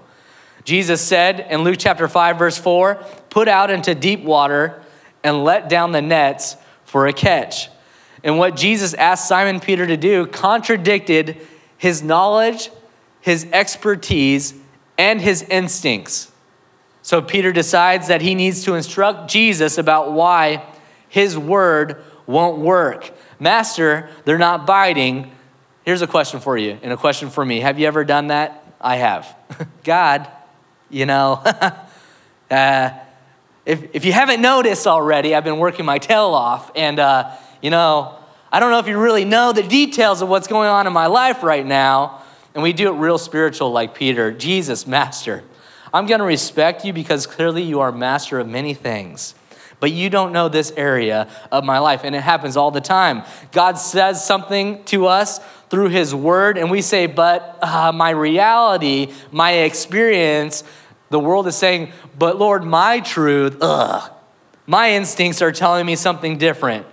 Jesus 0.65 1.01
said 1.01 1.47
in 1.51 1.63
Luke 1.63 1.77
chapter 1.79 2.09
5, 2.09 2.39
verse 2.39 2.59
4 2.59 2.95
put 3.31 3.49
out 3.49 3.71
into 3.71 3.95
deep 3.95 4.23
water 4.23 4.83
and 5.25 5.45
let 5.45 5.69
down 5.69 5.93
the 5.93 6.03
nets 6.03 6.57
for 6.85 7.07
a 7.07 7.13
catch. 7.13 7.69
And 8.23 8.39
what 8.39 8.57
Jesus 8.57 8.95
asked 8.95 9.27
Simon 9.27 9.61
Peter 9.61 9.87
to 9.87 9.97
do 9.97 10.27
contradicted 10.27 11.39
his 11.79 12.03
knowledge, 12.03 12.71
his 13.21 13.47
expertise, 13.53 14.55
and 14.97 15.21
his 15.21 15.43
instincts. 15.43 16.31
So 17.03 17.21
Peter 17.21 17.53
decides 17.53 18.09
that 18.09 18.23
he 18.23 18.35
needs 18.35 18.65
to 18.65 18.75
instruct 18.75 19.29
Jesus 19.31 19.79
about 19.79 20.13
why 20.13 20.65
his 21.09 21.37
word 21.37 22.03
won't 22.27 22.59
work. 22.59 23.11
Master, 23.41 24.09
they're 24.25 24.39
not 24.39 24.67
biting. 24.67 25.33
Here's 25.85 26.03
a 26.03 26.07
question 26.07 26.39
for 26.39 26.57
you 26.57 26.79
and 26.83 26.93
a 26.93 26.97
question 26.97 27.29
for 27.29 27.45
me. 27.45 27.61
Have 27.61 27.81
you 27.81 27.89
ever 27.89 28.05
done 28.05 28.29
that? 28.29 28.65
I 28.81 28.97
have. 28.97 29.37
God, 29.85 30.31
you 30.93 31.07
know, 31.07 31.43
uh, 32.51 32.91
if, 33.65 33.95
if 33.95 34.05
you 34.05 34.13
haven't 34.13 34.41
noticed 34.41 34.87
already, 34.87 35.35
I've 35.35 35.45
been 35.45 35.59
working 35.59 35.85
my 35.85 35.99
tail 35.99 36.35
off. 36.35 36.71
And, 36.77 36.99
uh, 36.99 37.31
you 37.61 37.71
know, 37.71 38.19
I 38.53 38.61
don't 38.61 38.71
know 38.71 38.79
if 38.79 38.87
you 38.87 38.99
really 38.99 39.25
know 39.25 39.53
the 39.53 39.63
details 39.63 40.21
of 40.21 40.29
what's 40.29 40.47
going 40.47 40.69
on 40.69 40.87
in 40.87 40.93
my 40.93 41.07
life 41.07 41.43
right 41.43 41.65
now. 41.65 42.23
And 42.55 42.63
we 42.63 42.75
do 42.75 42.93
it 42.93 42.99
real 42.99 43.17
spiritual 43.17 43.73
like 43.73 43.95
Peter 43.95 44.31
Jesus, 44.31 44.87
Master. 44.87 45.43
I'm 45.95 46.07
going 46.07 46.21
to 46.21 46.27
respect 46.27 46.85
you 46.85 46.93
because 46.93 47.27
clearly 47.27 47.63
you 47.63 47.81
are 47.81 47.91
master 47.91 48.39
of 48.39 48.47
many 48.47 48.75
things. 48.75 49.35
But 49.81 49.93
you 49.93 50.11
don't 50.11 50.33
know 50.33 50.49
this 50.49 50.71
area 50.77 51.29
of 51.51 51.65
my 51.65 51.79
life. 51.79 52.03
And 52.05 52.15
it 52.15 52.21
happens 52.21 52.57
all 52.57 52.71
the 52.71 52.81
time. 52.81 53.25
God 53.51 53.79
says 53.79 54.25
something 54.25 54.85
to 54.85 55.07
us 55.07 55.41
through 55.73 55.89
his 55.89 56.15
word, 56.15 56.59
and 56.59 56.71
we 56.71 56.83
say, 56.83 57.07
But 57.07 57.59
uh, 57.63 57.93
my 57.93 58.11
reality, 58.11 59.11
my 59.31 59.53
experience, 59.53 60.65
the 61.13 61.21
world 61.21 61.47
is 61.47 61.55
saying, 61.55 61.93
But 62.19 62.39
Lord, 62.39 62.65
my 62.65 62.99
truth, 63.01 63.59
ugh, 63.61 64.11
my 64.67 64.93
instincts 64.93 65.43
are 65.43 65.53
telling 65.53 65.87
me 65.87 65.95
something 65.95 66.39
different. 66.39 66.87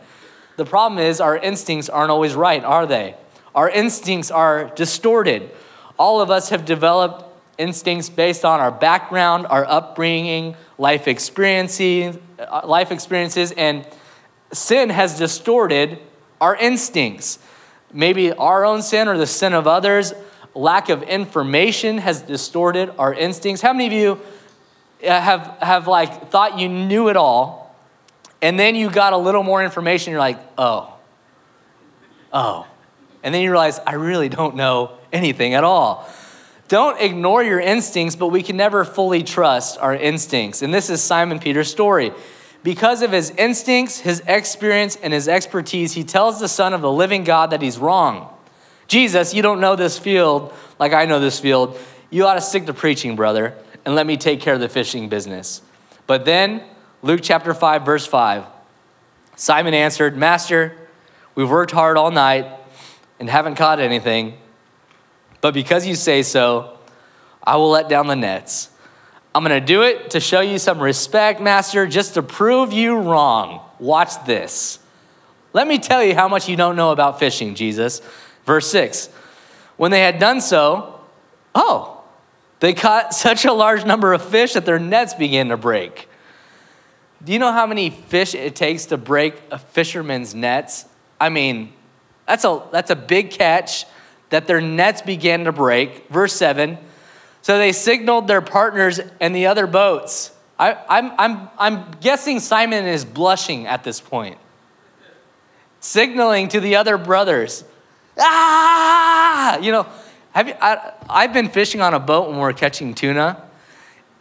The 0.58 0.66
problem 0.66 1.00
is, 1.00 1.22
our 1.22 1.38
instincts 1.38 1.90
aren't 1.90 2.12
always 2.12 2.36
right, 2.36 2.64
are 2.64 2.86
they? 2.86 3.16
Our 3.56 3.70
instincts 3.70 4.30
are 4.30 4.66
distorted. 4.76 5.50
All 5.98 6.22
of 6.22 6.30
us 6.30 6.50
have 6.50 6.66
developed 6.66 7.26
instincts 7.58 8.10
based 8.10 8.46
on 8.46 8.60
our 8.60 8.72
background, 8.72 9.48
our 9.50 9.66
upbringing, 9.66 10.56
life 10.78 11.08
experiences, 11.08 12.18
uh, 12.38 12.62
life 12.66 12.92
experiences, 12.92 13.52
and 13.54 13.88
sin 14.52 14.90
has 14.90 15.18
distorted 15.18 16.00
our 16.42 16.56
instincts. 16.56 17.40
Maybe 17.94 18.32
our 18.34 18.66
own 18.66 18.82
sin 18.82 19.08
or 19.08 19.18
the 19.18 19.28
sin 19.28 19.54
of 19.54 19.68
others, 19.68 20.14
lack 20.56 20.90
of 20.90 21.04
information 21.04 22.00
has 22.00 22.22
distorted 22.22 22.94
our 22.98 23.14
instincts. 23.14 23.62
How 23.62 23.74
many 23.74 23.88
of 23.88 23.94
you 23.94 24.22
uh, 25.10 25.22
have, 25.22 25.58
have 25.62 25.88
like 25.88 26.30
thought 26.30 26.60
you 26.60 26.68
knew 26.68 27.10
it 27.10 27.18
all 27.18 27.60
and 28.42 28.60
then 28.60 28.76
you 28.76 28.90
got 28.90 29.14
a 29.14 29.18
little 29.18 29.44
more 29.44 29.64
information, 29.64 30.12
you're 30.12 30.20
like, 30.20 30.40
oh, 30.58 30.94
oh. 32.32 32.66
And 33.22 33.36
then 33.36 33.42
you 33.42 33.52
realize, 33.52 33.80
I 33.86 33.96
really 33.96 34.30
don't 34.30 34.56
know 34.56 34.94
anything 35.12 35.54
at 35.54 35.64
all. 35.64 36.10
Don't 36.70 37.02
ignore 37.02 37.44
your 37.44 37.60
instincts, 37.60 38.16
but 38.16 38.28
we 38.28 38.44
can 38.44 38.56
never 38.56 38.86
fully 38.86 39.24
trust 39.24 39.78
our 39.80 39.94
instincts. 39.94 40.62
And 40.62 40.74
this 40.74 40.90
is 40.90 41.02
Simon 41.02 41.40
Peter's 41.40 41.70
story. 41.70 42.14
Because 42.64 43.02
of 43.02 43.12
his 43.12 43.32
instincts, 43.32 44.00
his 44.00 44.22
experience, 44.28 44.96
and 44.98 45.12
his 45.12 45.28
expertise, 45.28 45.94
he 45.94 46.04
tells 46.04 46.40
the 46.40 46.48
Son 46.48 46.74
of 46.74 46.82
the 46.82 46.92
living 46.92 47.24
God 47.24 47.50
that 47.52 47.62
he's 47.62 47.78
wrong. 47.78 48.34
Jesus, 48.90 49.34
you 49.34 49.42
don't 49.42 49.62
know 49.62 49.78
this 49.78 49.98
field 49.98 50.54
like 50.80 50.94
I 50.94 51.06
know 51.06 51.20
this 51.20 51.40
field. 51.40 51.80
You 52.10 52.26
ought 52.26 52.34
to 52.34 52.42
stick 52.42 52.66
to 52.66 52.74
preaching, 52.74 53.16
brother, 53.16 53.56
and 53.86 53.96
let 53.96 54.06
me 54.06 54.18
take 54.18 54.42
care 54.42 54.56
of 54.56 54.60
the 54.60 54.68
fishing 54.68 55.08
business. 55.08 55.62
But 56.08 56.26
then 56.26 56.64
Luke 57.02 57.22
chapter 57.24 57.54
5, 57.54 57.86
verse 57.86 58.06
5. 58.06 58.46
Simon 59.36 59.74
answered, 59.74 60.18
Master, 60.18 60.76
we've 61.36 61.50
worked 61.50 61.72
hard 61.72 61.96
all 61.96 62.12
night 62.12 62.48
and 63.20 63.30
haven't 63.30 63.56
caught 63.56 63.80
anything, 63.80 64.38
but 65.40 65.54
because 65.54 65.88
you 65.88 65.96
say 65.96 66.24
so, 66.24 66.78
I 67.44 67.56
will 67.56 67.70
let 67.70 67.88
down 67.88 68.08
the 68.08 68.16
nets. 68.16 68.70
I'm 69.34 69.44
going 69.44 69.60
to 69.60 69.66
do 69.66 69.84
it 69.84 70.10
to 70.12 70.20
show 70.20 70.42
you 70.42 70.58
some 70.58 70.80
respect, 70.80 71.40
Master, 71.40 71.86
just 71.86 72.16
to 72.16 72.24
prove 72.24 72.74
you 72.74 72.98
wrong. 72.98 73.62
Watch 73.78 74.26
this. 74.26 74.80
Let 75.54 75.68
me 75.68 75.78
tell 75.78 76.04
you 76.04 76.16
how 76.16 76.28
much 76.28 76.50
you 76.50 76.56
don't 76.56 76.76
know 76.76 76.92
about 76.92 77.20
fishing, 77.20 77.56
Jesus. 77.56 78.02
Verse 78.50 78.72
6 78.72 79.10
When 79.78 79.92
they 79.92 80.00
had 80.00 80.18
done 80.18 80.42
so, 80.42 81.00
oh, 81.54 82.02
they 82.60 82.74
caught 82.74 83.14
such 83.28 83.46
a 83.46 83.54
large 83.54 83.86
number 83.86 84.12
of 84.12 84.24
fish 84.24 84.54
that 84.54 84.66
their 84.66 84.80
nets 84.80 85.14
began 85.14 85.50
to 85.50 85.58
break. 85.58 86.10
Do 87.24 87.32
you 87.32 87.38
know 87.38 87.52
how 87.52 87.68
many 87.68 87.92
fish 87.92 88.34
it 88.34 88.56
takes 88.56 88.88
to 88.88 88.98
break 88.98 89.40
a 89.52 89.60
fisherman's 89.60 90.34
nets? 90.34 90.86
I 91.22 91.30
mean, 91.30 91.74
that's 92.26 92.44
a, 92.44 92.64
that's 92.72 92.90
a 92.90 92.96
big 92.96 93.30
catch 93.30 93.86
that 94.32 94.48
their 94.48 94.62
nets 94.62 95.04
began 95.04 95.44
to 95.44 95.52
break. 95.52 96.10
Verse 96.10 96.34
7 96.34 96.80
So 97.44 97.60
they 97.60 97.72
signaled 97.72 98.28
their 98.28 98.42
partners 98.42 99.00
and 99.20 99.36
the 99.36 99.46
other 99.46 99.68
boats. 99.68 100.32
I, 100.58 100.76
I'm, 100.90 101.12
I'm, 101.20 101.50
I'm 101.60 101.92
guessing 102.02 102.40
Simon 102.40 102.86
is 102.86 103.06
blushing 103.06 103.68
at 103.68 103.84
this 103.84 104.02
point, 104.02 104.40
signaling 105.82 106.48
to 106.48 106.60
the 106.60 106.78
other 106.78 106.98
brothers. 106.98 107.64
Ah! 108.20 109.58
You 109.60 109.72
know, 109.72 109.88
have 110.32 110.48
you, 110.48 110.54
I, 110.62 110.94
I've 111.10 111.34
been 111.34 111.50
fishing 111.50 111.82
on 111.82 111.94
a 111.94 112.00
boat 112.00 112.30
when 112.30 112.38
we're 112.38 112.54
catching 112.54 112.94
tuna, 112.94 113.42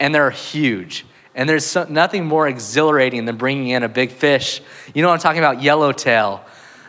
and 0.00 0.14
they're 0.14 0.30
huge. 0.30 1.04
And 1.34 1.48
there's 1.48 1.64
so, 1.64 1.86
nothing 1.88 2.26
more 2.26 2.48
exhilarating 2.48 3.24
than 3.24 3.36
bringing 3.36 3.68
in 3.68 3.82
a 3.82 3.88
big 3.88 4.10
fish. 4.10 4.60
You 4.94 5.02
know 5.02 5.08
what 5.08 5.14
I'm 5.14 5.20
talking 5.20 5.38
about? 5.38 5.62
Yellowtail. 5.62 6.44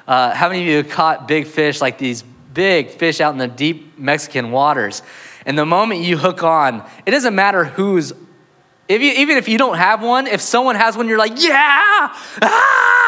Uh, 0.07 0.33
how 0.33 0.49
many 0.49 0.61
of 0.61 0.67
you 0.67 0.77
have 0.77 0.89
caught 0.89 1.27
big 1.27 1.45
fish 1.45 1.81
like 1.81 1.99
these 1.99 2.23
big 2.23 2.89
fish 2.89 3.21
out 3.21 3.31
in 3.31 3.37
the 3.37 3.47
deep 3.47 3.99
Mexican 3.99 4.51
waters? 4.51 5.03
And 5.45 5.57
the 5.57 5.65
moment 5.65 6.01
you 6.01 6.17
hook 6.17 6.43
on, 6.43 6.83
it 7.05 7.11
doesn't 7.11 7.35
matter 7.35 7.63
who's, 7.65 8.11
if 8.87 9.01
you, 9.01 9.11
even 9.11 9.37
if 9.37 9.47
you 9.47 9.57
don't 9.57 9.77
have 9.77 10.01
one, 10.01 10.25
if 10.25 10.41
someone 10.41 10.75
has 10.75 10.97
one, 10.97 11.07
you're 11.07 11.19
like, 11.19 11.33
yeah, 11.41 12.11
ah! 12.41 12.98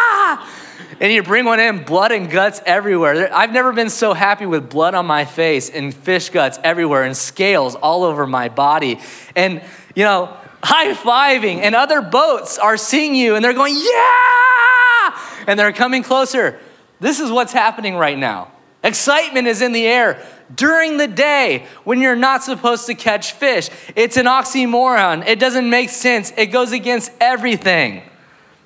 And 1.02 1.12
you 1.12 1.24
bring 1.24 1.46
one 1.46 1.60
in, 1.60 1.84
blood 1.84 2.12
and 2.12 2.30
guts 2.30 2.62
everywhere. 2.64 3.34
I've 3.34 3.52
never 3.52 3.74
been 3.74 3.90
so 3.90 4.14
happy 4.14 4.46
with 4.46 4.70
blood 4.70 4.94
on 4.94 5.08
my 5.08 5.26
face 5.26 5.68
and 5.68 5.92
fish 5.92 6.30
guts 6.30 6.60
everywhere 6.64 7.04
and 7.04 7.18
scales 7.18 7.74
all 7.74 8.04
over 8.04 8.28
my 8.28 8.50
body. 8.50 9.00
And, 9.36 9.64
you 9.96 10.04
know, 10.04 10.38
high 10.64 10.94
fiving, 10.94 11.58
and 11.58 11.74
other 11.74 12.04
boats 12.04 12.60
are 12.60 12.78
seeing 12.78 13.16
you 13.16 13.34
and 13.36 13.44
they're 13.44 13.54
going, 13.54 13.76
Yeah! 13.76 15.20
And 15.48 15.60
they're 15.60 15.74
coming 15.74 16.04
closer. 16.04 16.60
This 17.00 17.20
is 17.20 17.32
what's 17.32 17.52
happening 17.52 17.96
right 17.96 18.18
now. 18.18 18.52
Excitement 18.84 19.48
is 19.48 19.64
in 19.64 19.72
the 19.72 19.88
air 19.88 20.24
during 20.54 20.98
the 20.98 21.08
day 21.08 21.66
when 21.84 22.00
you're 22.00 22.16
not 22.16 22.44
supposed 22.44 22.86
to 22.86 22.94
catch 22.94 23.32
fish. 23.32 23.70
It's 23.96 24.18
an 24.18 24.28
oxymoron. 24.28 25.26
It 25.26 25.40
doesn't 25.40 25.68
make 25.68 25.90
sense. 25.90 26.32
It 26.38 26.48
goes 26.48 26.72
against 26.72 27.12
everything. 27.20 28.04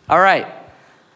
All 0.10 0.20
right. 0.20 0.48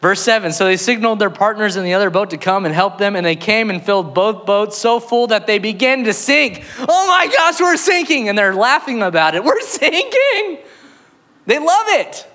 Verse 0.01 0.21
7 0.21 0.51
So 0.53 0.65
they 0.65 0.77
signaled 0.77 1.19
their 1.19 1.29
partners 1.29 1.75
in 1.75 1.83
the 1.83 1.93
other 1.93 2.09
boat 2.09 2.29
to 2.29 2.37
come 2.37 2.65
and 2.65 2.73
help 2.73 2.97
them, 2.97 3.15
and 3.15 3.25
they 3.25 3.35
came 3.35 3.69
and 3.69 3.83
filled 3.83 4.13
both 4.13 4.45
boats 4.45 4.77
so 4.77 4.99
full 4.99 5.27
that 5.27 5.47
they 5.47 5.59
began 5.59 6.03
to 6.05 6.13
sink. 6.13 6.63
Oh 6.79 7.07
my 7.07 7.27
gosh, 7.33 7.59
we're 7.59 7.77
sinking! 7.77 8.29
And 8.29 8.37
they're 8.37 8.55
laughing 8.55 9.01
about 9.01 9.35
it. 9.35 9.43
We're 9.49 9.61
sinking! 9.61 10.59
They 11.45 11.59
love 11.59 11.85
it. 11.89 12.27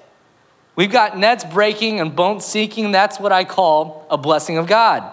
We've 0.76 0.90
got 0.90 1.16
nets 1.16 1.44
breaking 1.44 2.00
and 2.00 2.16
boats 2.16 2.46
sinking. 2.46 2.90
That's 2.90 3.20
what 3.20 3.30
I 3.30 3.44
call 3.44 4.06
a 4.10 4.18
blessing 4.18 4.58
of 4.58 4.66
God. 4.66 5.12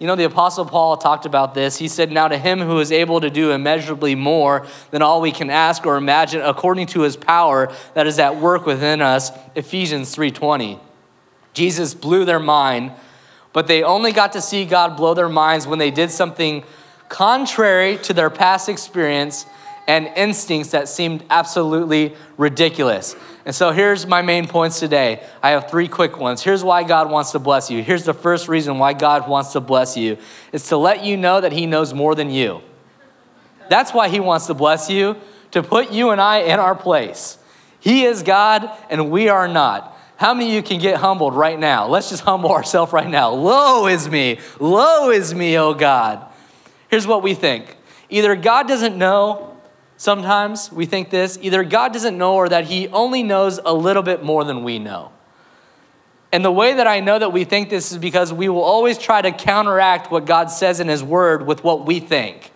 You 0.00 0.06
know, 0.06 0.16
the 0.16 0.24
Apostle 0.24 0.64
Paul 0.64 0.96
talked 0.96 1.24
about 1.24 1.54
this. 1.54 1.76
He 1.76 1.88
said, 1.88 2.10
Now 2.10 2.28
to 2.28 2.38
him 2.38 2.60
who 2.60 2.78
is 2.78 2.90
able 2.92 3.20
to 3.20 3.30
do 3.30 3.52
immeasurably 3.52 4.14
more 4.14 4.66
than 4.90 5.02
all 5.02 5.20
we 5.20 5.32
can 5.32 5.50
ask 5.50 5.86
or 5.86 5.96
imagine, 5.96 6.40
according 6.40 6.88
to 6.88 7.02
his 7.02 7.16
power 7.16 7.72
that 7.94 8.06
is 8.06 8.18
at 8.18 8.36
work 8.36 8.66
within 8.66 9.00
us, 9.00 9.30
Ephesians 9.54 10.14
3:20. 10.14 10.80
Jesus 11.58 11.92
blew 11.92 12.24
their 12.24 12.38
mind, 12.38 12.92
but 13.52 13.66
they 13.66 13.82
only 13.82 14.12
got 14.12 14.34
to 14.34 14.40
see 14.40 14.64
God 14.64 14.96
blow 14.96 15.12
their 15.12 15.28
minds 15.28 15.66
when 15.66 15.80
they 15.80 15.90
did 15.90 16.12
something 16.12 16.62
contrary 17.08 17.96
to 18.04 18.14
their 18.14 18.30
past 18.30 18.68
experience 18.68 19.44
and 19.88 20.06
instincts 20.14 20.70
that 20.70 20.88
seemed 20.88 21.24
absolutely 21.30 22.14
ridiculous. 22.36 23.16
And 23.44 23.52
so 23.52 23.72
here's 23.72 24.06
my 24.06 24.22
main 24.22 24.46
points 24.46 24.78
today. 24.78 25.20
I 25.42 25.50
have 25.50 25.68
three 25.68 25.88
quick 25.88 26.16
ones. 26.16 26.44
Here's 26.44 26.62
why 26.62 26.84
God 26.84 27.10
wants 27.10 27.32
to 27.32 27.40
bless 27.40 27.72
you. 27.72 27.82
Here's 27.82 28.04
the 28.04 28.14
first 28.14 28.46
reason 28.46 28.78
why 28.78 28.92
God 28.92 29.28
wants 29.28 29.52
to 29.54 29.60
bless 29.60 29.96
you. 29.96 30.16
is 30.52 30.68
to 30.68 30.76
let 30.76 31.04
you 31.04 31.16
know 31.16 31.40
that 31.40 31.50
he 31.50 31.66
knows 31.66 31.92
more 31.92 32.14
than 32.14 32.30
you. 32.30 32.60
That's 33.68 33.92
why 33.92 34.10
he 34.10 34.20
wants 34.20 34.46
to 34.46 34.54
bless 34.54 34.88
you, 34.88 35.16
to 35.50 35.64
put 35.64 35.90
you 35.90 36.10
and 36.10 36.20
I 36.20 36.38
in 36.38 36.60
our 36.60 36.76
place. 36.76 37.36
He 37.80 38.04
is 38.04 38.22
God 38.22 38.70
and 38.88 39.10
we 39.10 39.28
are 39.28 39.48
not. 39.48 39.97
How 40.18 40.34
many 40.34 40.48
of 40.48 40.54
you 40.56 40.62
can 40.64 40.80
get 40.80 40.96
humbled 40.96 41.36
right 41.36 41.56
now? 41.56 41.86
Let's 41.86 42.10
just 42.10 42.24
humble 42.24 42.50
ourselves 42.50 42.92
right 42.92 43.08
now. 43.08 43.30
Low 43.30 43.86
is 43.86 44.08
me. 44.08 44.40
Low 44.58 45.10
is 45.10 45.32
me, 45.32 45.56
oh 45.56 45.74
God. 45.74 46.26
Here's 46.88 47.06
what 47.06 47.22
we 47.22 47.34
think 47.34 47.76
either 48.08 48.34
God 48.34 48.66
doesn't 48.66 48.98
know, 48.98 49.56
sometimes 49.96 50.72
we 50.72 50.86
think 50.86 51.10
this, 51.10 51.38
either 51.40 51.62
God 51.62 51.92
doesn't 51.92 52.18
know 52.18 52.34
or 52.34 52.48
that 52.48 52.64
He 52.64 52.88
only 52.88 53.22
knows 53.22 53.60
a 53.64 53.72
little 53.72 54.02
bit 54.02 54.24
more 54.24 54.42
than 54.42 54.64
we 54.64 54.80
know. 54.80 55.12
And 56.32 56.44
the 56.44 56.50
way 56.50 56.74
that 56.74 56.88
I 56.88 56.98
know 56.98 57.20
that 57.20 57.32
we 57.32 57.44
think 57.44 57.70
this 57.70 57.92
is 57.92 57.98
because 57.98 58.32
we 58.32 58.48
will 58.48 58.62
always 58.62 58.98
try 58.98 59.22
to 59.22 59.30
counteract 59.30 60.10
what 60.10 60.26
God 60.26 60.46
says 60.46 60.80
in 60.80 60.88
His 60.88 61.04
Word 61.04 61.46
with 61.46 61.62
what 61.62 61.86
we 61.86 62.00
think. 62.00 62.50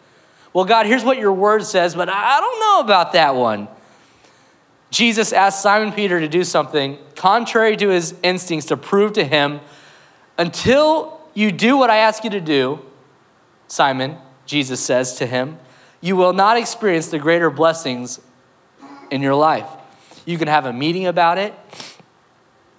Well, 0.53 0.65
God, 0.65 0.87
here's 0.87 1.05
what 1.05 1.17
your 1.17 1.33
Word 1.33 1.63
says, 1.65 1.95
but 1.95 2.09
I 2.09 2.41
don't 2.41 2.59
know 2.59 2.81
about 2.81 3.13
that 3.13 3.37
one. 3.37 3.69
Jesus 4.93 5.33
asked 5.33 5.63
Simon 5.63 5.91
Peter 5.91 6.21
to 6.21 6.29
do 6.29 6.45
something 6.45 6.99
contrary 7.17 7.79
to 7.79 7.89
his 7.89 8.15
instincts 8.23 8.67
to 8.67 8.77
prove 8.77 9.15
to 9.15 9.25
him 9.25 9.61
until 10.37 11.19
you 11.33 11.51
do 11.51 11.79
what 11.79 11.89
I 11.89 11.97
ask 11.97 12.25
you 12.25 12.31
to 12.31 12.43
do, 12.43 12.79
Simon, 13.69 14.19
Jesus 14.45 14.81
says 14.81 15.15
to 15.15 15.27
him, 15.27 15.59
you 16.03 16.15
will 16.15 16.35
not 16.35 16.59
experience 16.59 17.09
the 17.09 17.19
greater 17.19 17.49
blessings 17.49 18.21
in 19.11 19.23
your 19.23 19.35
life. 19.35 19.67
You 20.27 20.37
can 20.37 20.49
have 20.49 20.67
a 20.67 20.75
meeting 20.75 21.07
about 21.07 21.39
it, 21.39 21.55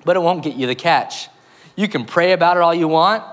but 0.06 0.16
it 0.16 0.20
won't 0.20 0.44
get 0.44 0.56
you 0.56 0.68
the 0.68 0.76
catch. 0.76 1.30
You 1.76 1.88
can 1.88 2.06
pray 2.06 2.34
about 2.34 2.58
it 2.58 2.60
all 2.62 2.76
you 2.76 2.88
want, 2.88 3.24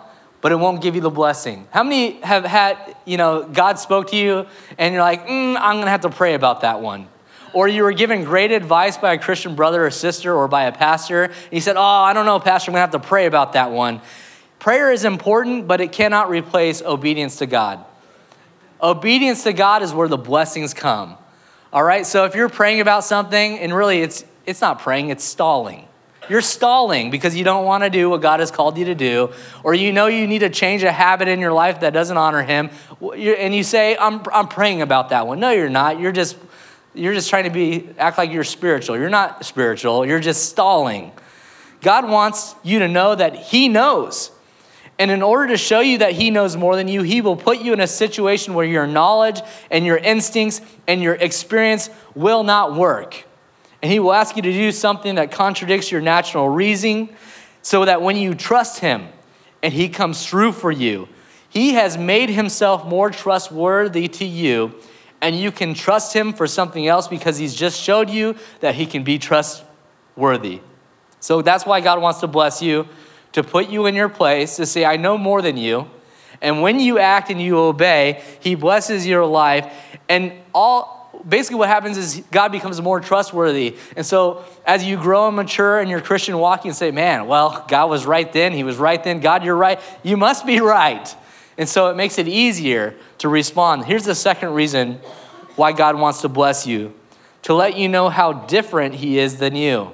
but 0.40 0.52
it 0.52 0.56
won't 0.56 0.80
give 0.80 0.94
you 0.94 1.02
the 1.02 1.10
blessing. 1.10 1.68
How 1.70 1.82
many 1.82 2.12
have 2.22 2.46
had, 2.46 2.96
you 3.04 3.18
know, 3.18 3.46
God 3.46 3.78
spoke 3.78 4.06
to 4.12 4.16
you 4.16 4.46
and 4.78 4.94
you're 4.94 5.02
like, 5.02 5.26
mm, 5.26 5.56
I'm 5.58 5.80
gonna 5.80 5.90
have 5.90 6.00
to 6.00 6.08
pray 6.08 6.32
about 6.32 6.62
that 6.62 6.80
one? 6.80 7.08
Or 7.52 7.68
you 7.68 7.82
were 7.82 7.92
given 7.92 8.24
great 8.24 8.52
advice 8.52 8.96
by 8.96 9.14
a 9.14 9.18
Christian 9.18 9.54
brother 9.54 9.86
or 9.86 9.90
sister 9.90 10.34
or 10.34 10.48
by 10.48 10.64
a 10.64 10.72
pastor, 10.72 11.24
and 11.24 11.34
you 11.52 11.60
said, 11.60 11.76
Oh, 11.76 11.82
I 11.82 12.12
don't 12.12 12.26
know, 12.26 12.38
Pastor, 12.38 12.70
I'm 12.70 12.74
gonna 12.74 12.80
have 12.80 12.90
to 12.92 12.98
pray 12.98 13.26
about 13.26 13.54
that 13.54 13.70
one. 13.70 14.00
Prayer 14.58 14.92
is 14.92 15.04
important, 15.04 15.66
but 15.66 15.80
it 15.80 15.92
cannot 15.92 16.28
replace 16.28 16.82
obedience 16.82 17.36
to 17.36 17.46
God. 17.46 17.84
Obedience 18.82 19.42
to 19.44 19.52
God 19.52 19.82
is 19.82 19.92
where 19.92 20.08
the 20.08 20.18
blessings 20.18 20.74
come. 20.74 21.16
All 21.72 21.82
right, 21.82 22.06
so 22.06 22.24
if 22.24 22.34
you're 22.34 22.48
praying 22.48 22.80
about 22.80 23.04
something, 23.04 23.58
and 23.58 23.74
really 23.74 24.00
it's, 24.00 24.24
it's 24.44 24.60
not 24.60 24.80
praying, 24.80 25.10
it's 25.10 25.24
stalling. 25.24 25.86
You're 26.28 26.42
stalling 26.42 27.10
because 27.10 27.34
you 27.34 27.42
don't 27.42 27.64
want 27.64 27.84
to 27.84 27.90
do 27.90 28.10
what 28.10 28.20
God 28.20 28.40
has 28.40 28.50
called 28.50 28.78
you 28.78 28.84
to 28.86 28.94
do, 28.94 29.32
or 29.64 29.74
you 29.74 29.92
know 29.92 30.06
you 30.06 30.26
need 30.26 30.40
to 30.40 30.50
change 30.50 30.82
a 30.82 30.92
habit 30.92 31.26
in 31.26 31.40
your 31.40 31.52
life 31.52 31.80
that 31.80 31.92
doesn't 31.92 32.16
honor 32.16 32.42
Him, 32.42 32.70
and 33.00 33.54
you 33.54 33.62
say, 33.62 33.96
I'm, 33.96 34.22
I'm 34.32 34.46
praying 34.46 34.82
about 34.82 35.08
that 35.08 35.26
one. 35.26 35.40
No, 35.40 35.50
you're 35.50 35.70
not. 35.70 35.98
You're 35.98 36.12
just 36.12 36.36
you're 36.94 37.14
just 37.14 37.30
trying 37.30 37.44
to 37.44 37.50
be 37.50 37.88
act 37.98 38.18
like 38.18 38.32
you're 38.32 38.44
spiritual. 38.44 38.98
You're 38.98 39.10
not 39.10 39.44
spiritual. 39.44 40.06
You're 40.06 40.20
just 40.20 40.48
stalling. 40.48 41.12
God 41.80 42.08
wants 42.08 42.54
you 42.62 42.80
to 42.80 42.88
know 42.88 43.14
that 43.14 43.36
he 43.36 43.68
knows. 43.68 44.30
And 44.98 45.10
in 45.10 45.22
order 45.22 45.48
to 45.48 45.56
show 45.56 45.80
you 45.80 45.98
that 45.98 46.12
he 46.12 46.30
knows 46.30 46.56
more 46.56 46.76
than 46.76 46.86
you, 46.86 47.02
he 47.02 47.22
will 47.22 47.36
put 47.36 47.60
you 47.60 47.72
in 47.72 47.80
a 47.80 47.86
situation 47.86 48.52
where 48.52 48.66
your 48.66 48.86
knowledge 48.86 49.40
and 49.70 49.86
your 49.86 49.96
instincts 49.96 50.60
and 50.86 51.02
your 51.02 51.14
experience 51.14 51.88
will 52.14 52.42
not 52.42 52.74
work. 52.74 53.24
And 53.80 53.90
he 53.90 53.98
will 53.98 54.12
ask 54.12 54.36
you 54.36 54.42
to 54.42 54.52
do 54.52 54.70
something 54.72 55.14
that 55.14 55.32
contradicts 55.32 55.90
your 55.90 56.02
natural 56.02 56.50
reasoning 56.50 57.16
so 57.62 57.86
that 57.86 58.02
when 58.02 58.16
you 58.16 58.34
trust 58.34 58.80
him 58.80 59.08
and 59.62 59.72
he 59.72 59.88
comes 59.88 60.26
through 60.26 60.52
for 60.52 60.70
you, 60.70 61.08
he 61.48 61.72
has 61.72 61.96
made 61.96 62.28
himself 62.28 62.84
more 62.84 63.10
trustworthy 63.10 64.06
to 64.06 64.26
you 64.26 64.74
and 65.22 65.38
you 65.38 65.52
can 65.52 65.74
trust 65.74 66.14
him 66.14 66.32
for 66.32 66.46
something 66.46 66.86
else 66.86 67.08
because 67.08 67.38
he's 67.38 67.54
just 67.54 67.80
showed 67.80 68.08
you 68.08 68.36
that 68.60 68.74
he 68.74 68.86
can 68.86 69.04
be 69.04 69.18
trustworthy. 69.18 70.60
So 71.20 71.42
that's 71.42 71.66
why 71.66 71.80
God 71.80 72.00
wants 72.00 72.20
to 72.20 72.26
bless 72.26 72.62
you, 72.62 72.88
to 73.32 73.42
put 73.42 73.68
you 73.68 73.86
in 73.86 73.94
your 73.94 74.08
place, 74.08 74.56
to 74.56 74.66
say, 74.66 74.84
I 74.84 74.96
know 74.96 75.18
more 75.18 75.42
than 75.42 75.56
you. 75.56 75.90
And 76.40 76.62
when 76.62 76.80
you 76.80 76.98
act 76.98 77.30
and 77.30 77.40
you 77.40 77.58
obey, 77.58 78.22
he 78.40 78.54
blesses 78.54 79.06
your 79.06 79.26
life. 79.26 79.70
And 80.08 80.32
all 80.54 81.00
basically 81.28 81.58
what 81.58 81.68
happens 81.68 81.98
is 81.98 82.22
God 82.30 82.50
becomes 82.50 82.80
more 82.80 83.00
trustworthy. 83.00 83.76
And 83.96 84.06
so 84.06 84.44
as 84.66 84.84
you 84.84 84.96
grow 84.96 85.26
and 85.26 85.36
mature 85.36 85.80
in 85.80 85.88
your 85.88 86.00
Christian 86.00 86.38
walking 86.38 86.70
and 86.70 86.76
say, 86.76 86.90
man, 86.90 87.26
well, 87.26 87.64
God 87.68 87.90
was 87.90 88.06
right 88.06 88.30
then, 88.32 88.52
he 88.52 88.64
was 88.64 88.78
right 88.78 89.02
then, 89.02 89.20
God, 89.20 89.44
you're 89.44 89.56
right, 89.56 89.80
you 90.02 90.16
must 90.16 90.46
be 90.46 90.60
right. 90.60 91.14
And 91.60 91.68
so 91.68 91.90
it 91.90 91.94
makes 91.94 92.16
it 92.16 92.26
easier 92.26 92.96
to 93.18 93.28
respond. 93.28 93.84
Here's 93.84 94.04
the 94.04 94.14
second 94.14 94.54
reason 94.54 94.94
why 95.56 95.72
God 95.72 95.94
wants 95.94 96.22
to 96.22 96.28
bless 96.30 96.66
you 96.66 96.94
to 97.42 97.52
let 97.52 97.76
you 97.76 97.86
know 97.86 98.08
how 98.08 98.32
different 98.32 98.94
He 98.94 99.18
is 99.18 99.36
than 99.36 99.54
you. 99.54 99.92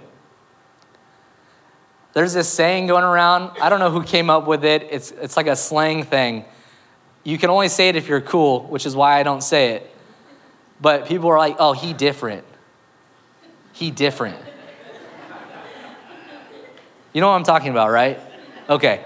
There's 2.13 2.35
this 2.35 2.49
saying 2.49 2.87
going 2.87 3.03
around. 3.03 3.51
I 3.61 3.69
don't 3.69 3.81
know 3.81 3.91
who 3.91 4.05
came 4.05 4.31
up 4.31 4.47
with 4.47 4.65
it. 4.65 4.87
It's, 4.93 5.11
it's 5.11 5.37
like 5.37 5.49
a 5.49 5.57
slang 5.57 6.05
thing. 6.05 6.45
You 7.25 7.37
can 7.37 7.51
only 7.51 7.69
say 7.69 7.89
it 7.89 7.97
if 7.97 8.07
you're 8.07 8.21
cool, 8.21 8.63
which 8.69 8.87
is 8.87 8.95
why 8.95 9.19
I 9.19 9.25
don't 9.25 9.43
say 9.43 9.75
it. 9.75 9.91
But 10.81 11.07
people 11.07 11.29
are 11.31 11.39
like, 11.39 11.57
oh, 11.59 11.73
he 11.73 11.93
different. 11.93 12.45
He 13.73 13.91
different. 13.91 14.39
You 17.13 17.21
know 17.21 17.29
what 17.29 17.35
I'm 17.35 17.45
talking 17.45 17.71
about, 17.71 17.91
right? 17.91 18.21
Okay 18.71 19.05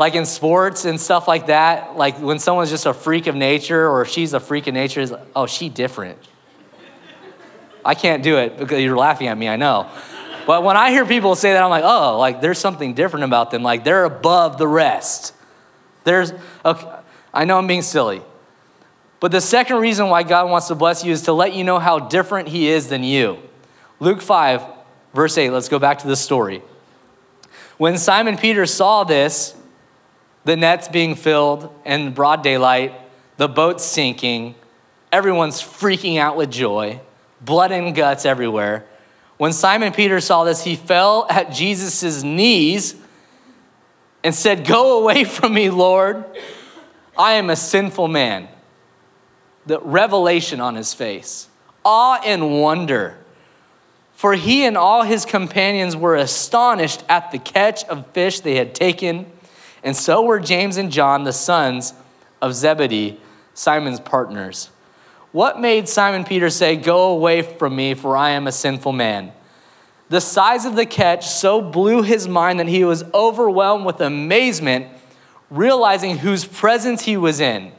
like 0.00 0.14
in 0.14 0.24
sports 0.24 0.86
and 0.86 0.98
stuff 0.98 1.28
like 1.28 1.48
that, 1.48 1.94
like 1.94 2.18
when 2.20 2.38
someone's 2.38 2.70
just 2.70 2.86
a 2.86 2.94
freak 2.94 3.26
of 3.26 3.36
nature 3.36 3.86
or 3.86 4.06
she's 4.06 4.32
a 4.32 4.40
freak 4.40 4.66
of 4.66 4.72
nature, 4.72 5.02
is 5.02 5.14
oh, 5.36 5.44
she 5.44 5.68
different. 5.68 6.18
I 7.84 7.94
can't 7.94 8.22
do 8.22 8.38
it 8.38 8.56
because 8.56 8.80
you're 8.80 8.96
laughing 8.96 9.26
at 9.26 9.36
me, 9.36 9.46
I 9.46 9.56
know. 9.56 9.90
But 10.46 10.64
when 10.64 10.78
I 10.78 10.90
hear 10.90 11.04
people 11.04 11.34
say 11.34 11.52
that, 11.52 11.62
I'm 11.62 11.68
like, 11.68 11.84
oh, 11.84 12.18
like 12.18 12.40
there's 12.40 12.58
something 12.58 12.94
different 12.94 13.24
about 13.24 13.50
them. 13.50 13.62
Like 13.62 13.84
they're 13.84 14.06
above 14.06 14.56
the 14.56 14.66
rest. 14.66 15.34
There's, 16.04 16.32
okay, 16.64 16.90
I 17.34 17.44
know 17.44 17.58
I'm 17.58 17.66
being 17.66 17.82
silly. 17.82 18.22
But 19.20 19.32
the 19.32 19.40
second 19.42 19.76
reason 19.80 20.08
why 20.08 20.22
God 20.22 20.48
wants 20.48 20.68
to 20.68 20.74
bless 20.74 21.04
you 21.04 21.12
is 21.12 21.22
to 21.24 21.34
let 21.34 21.52
you 21.52 21.62
know 21.62 21.78
how 21.78 21.98
different 21.98 22.48
He 22.48 22.70
is 22.70 22.88
than 22.88 23.04
you. 23.04 23.38
Luke 23.98 24.22
5, 24.22 24.64
verse 25.12 25.36
8, 25.36 25.50
let's 25.50 25.68
go 25.68 25.78
back 25.78 25.98
to 25.98 26.06
the 26.06 26.16
story. 26.16 26.62
When 27.76 27.98
Simon 27.98 28.38
Peter 28.38 28.64
saw 28.64 29.04
this, 29.04 29.56
the 30.44 30.56
nets 30.56 30.88
being 30.88 31.14
filled 31.14 31.72
in 31.84 32.12
broad 32.12 32.42
daylight, 32.42 32.94
the 33.36 33.48
boat 33.48 33.80
sinking, 33.80 34.54
everyone's 35.12 35.60
freaking 35.60 36.18
out 36.18 36.36
with 36.36 36.50
joy, 36.50 37.00
blood 37.40 37.72
and 37.72 37.94
guts 37.94 38.24
everywhere. 38.24 38.86
When 39.36 39.52
Simon 39.52 39.92
Peter 39.92 40.20
saw 40.20 40.44
this, 40.44 40.64
he 40.64 40.76
fell 40.76 41.26
at 41.30 41.52
Jesus' 41.52 42.22
knees 42.22 42.94
and 44.22 44.34
said, 44.34 44.66
Go 44.66 45.00
away 45.00 45.24
from 45.24 45.54
me, 45.54 45.70
Lord. 45.70 46.24
I 47.16 47.32
am 47.32 47.50
a 47.50 47.56
sinful 47.56 48.08
man. 48.08 48.48
The 49.66 49.80
revelation 49.80 50.60
on 50.60 50.74
his 50.74 50.94
face, 50.94 51.48
awe 51.84 52.20
and 52.24 52.60
wonder. 52.60 53.18
For 54.14 54.34
he 54.34 54.64
and 54.64 54.76
all 54.76 55.02
his 55.02 55.24
companions 55.24 55.96
were 55.96 56.16
astonished 56.16 57.04
at 57.08 57.30
the 57.30 57.38
catch 57.38 57.84
of 57.84 58.06
fish 58.08 58.40
they 58.40 58.56
had 58.56 58.74
taken. 58.74 59.24
And 59.82 59.96
so 59.96 60.22
were 60.22 60.40
James 60.40 60.76
and 60.76 60.92
John, 60.92 61.24
the 61.24 61.32
sons 61.32 61.94
of 62.42 62.54
Zebedee, 62.54 63.18
Simon's 63.54 64.00
partners. 64.00 64.70
What 65.32 65.60
made 65.60 65.88
Simon 65.88 66.24
Peter 66.24 66.50
say, 66.50 66.76
Go 66.76 67.10
away 67.12 67.42
from 67.42 67.76
me, 67.76 67.94
for 67.94 68.16
I 68.16 68.30
am 68.30 68.46
a 68.46 68.52
sinful 68.52 68.92
man? 68.92 69.32
The 70.08 70.20
size 70.20 70.64
of 70.64 70.74
the 70.74 70.86
catch 70.86 71.28
so 71.28 71.60
blew 71.62 72.02
his 72.02 72.26
mind 72.26 72.58
that 72.58 72.66
he 72.66 72.84
was 72.84 73.04
overwhelmed 73.14 73.86
with 73.86 74.00
amazement, 74.00 74.88
realizing 75.50 76.18
whose 76.18 76.44
presence 76.44 77.02
he 77.02 77.16
was 77.16 77.38
in. 77.38 77.72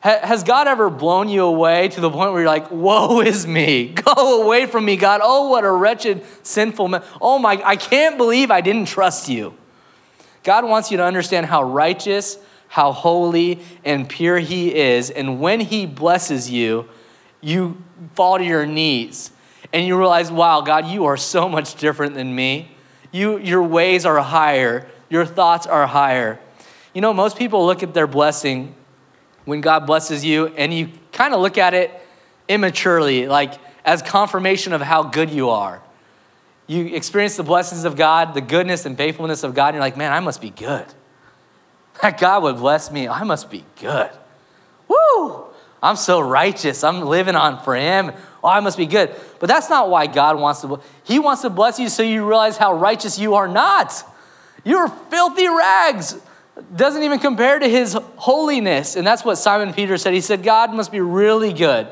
Has 0.00 0.42
God 0.42 0.66
ever 0.66 0.90
blown 0.90 1.28
you 1.28 1.44
away 1.44 1.86
to 1.88 2.00
the 2.00 2.10
point 2.10 2.32
where 2.32 2.42
you're 2.42 2.50
like, 2.50 2.70
Woe 2.72 3.20
is 3.20 3.46
me. 3.46 3.88
Go 4.16 4.42
away 4.42 4.66
from 4.66 4.84
me, 4.84 4.96
God. 4.96 5.20
Oh, 5.22 5.48
what 5.48 5.64
a 5.64 5.70
wretched, 5.70 6.24
sinful 6.42 6.88
man. 6.88 7.04
Oh, 7.20 7.38
my, 7.38 7.62
I 7.64 7.76
can't 7.76 8.16
believe 8.16 8.50
I 8.50 8.62
didn't 8.62 8.86
trust 8.86 9.28
you. 9.28 9.54
God 10.42 10.64
wants 10.64 10.90
you 10.90 10.96
to 10.96 11.04
understand 11.04 11.46
how 11.46 11.62
righteous, 11.62 12.38
how 12.68 12.92
holy, 12.92 13.60
and 13.84 14.08
pure 14.08 14.38
He 14.38 14.74
is. 14.74 15.10
And 15.10 15.40
when 15.40 15.60
He 15.60 15.86
blesses 15.86 16.50
you, 16.50 16.88
you 17.40 17.82
fall 18.14 18.38
to 18.38 18.44
your 18.44 18.66
knees 18.66 19.30
and 19.72 19.86
you 19.86 19.98
realize, 19.98 20.30
wow, 20.30 20.60
God, 20.60 20.86
you 20.86 21.06
are 21.06 21.16
so 21.16 21.48
much 21.48 21.76
different 21.76 22.14
than 22.14 22.34
me. 22.34 22.70
You, 23.10 23.38
your 23.38 23.62
ways 23.62 24.04
are 24.04 24.20
higher, 24.20 24.86
your 25.08 25.24
thoughts 25.24 25.66
are 25.66 25.86
higher. 25.86 26.38
You 26.94 27.00
know, 27.00 27.14
most 27.14 27.38
people 27.38 27.66
look 27.66 27.82
at 27.82 27.94
their 27.94 28.06
blessing 28.06 28.74
when 29.44 29.60
God 29.60 29.86
blesses 29.86 30.24
you, 30.24 30.48
and 30.48 30.72
you 30.72 30.90
kind 31.10 31.34
of 31.34 31.40
look 31.40 31.58
at 31.58 31.74
it 31.74 31.90
immaturely, 32.48 33.26
like 33.26 33.54
as 33.84 34.02
confirmation 34.02 34.72
of 34.72 34.80
how 34.80 35.02
good 35.02 35.30
you 35.30 35.50
are. 35.50 35.82
You 36.72 36.86
experience 36.94 37.36
the 37.36 37.42
blessings 37.42 37.84
of 37.84 37.96
God, 37.96 38.32
the 38.32 38.40
goodness 38.40 38.86
and 38.86 38.96
faithfulness 38.96 39.42
of 39.42 39.54
God, 39.54 39.68
and 39.68 39.74
you're 39.74 39.82
like, 39.82 39.98
man, 39.98 40.10
I 40.10 40.20
must 40.20 40.40
be 40.40 40.48
good. 40.48 40.86
That 42.00 42.18
God 42.18 42.42
would 42.44 42.56
bless 42.56 42.90
me. 42.90 43.06
I 43.08 43.24
must 43.24 43.50
be 43.50 43.62
good. 43.78 44.10
Woo! 44.88 45.44
I'm 45.82 45.96
so 45.96 46.20
righteous. 46.20 46.82
I'm 46.82 47.02
living 47.02 47.36
on 47.36 47.62
for 47.62 47.74
Him. 47.76 48.12
Oh, 48.42 48.48
I 48.48 48.60
must 48.60 48.78
be 48.78 48.86
good. 48.86 49.14
But 49.38 49.48
that's 49.50 49.68
not 49.68 49.90
why 49.90 50.06
God 50.06 50.40
wants 50.40 50.62
to. 50.62 50.80
He 51.04 51.18
wants 51.18 51.42
to 51.42 51.50
bless 51.50 51.78
you 51.78 51.90
so 51.90 52.02
you 52.02 52.26
realize 52.26 52.56
how 52.56 52.74
righteous 52.74 53.18
you 53.18 53.34
are 53.34 53.48
not. 53.48 54.02
You're 54.64 54.88
filthy 54.88 55.48
rags. 55.48 56.16
Doesn't 56.74 57.02
even 57.02 57.18
compare 57.18 57.58
to 57.58 57.68
His 57.68 57.98
holiness. 58.16 58.96
And 58.96 59.06
that's 59.06 59.26
what 59.26 59.36
Simon 59.36 59.74
Peter 59.74 59.98
said. 59.98 60.14
He 60.14 60.22
said, 60.22 60.42
God 60.42 60.72
must 60.72 60.90
be 60.90 61.00
really 61.00 61.52
good. 61.52 61.86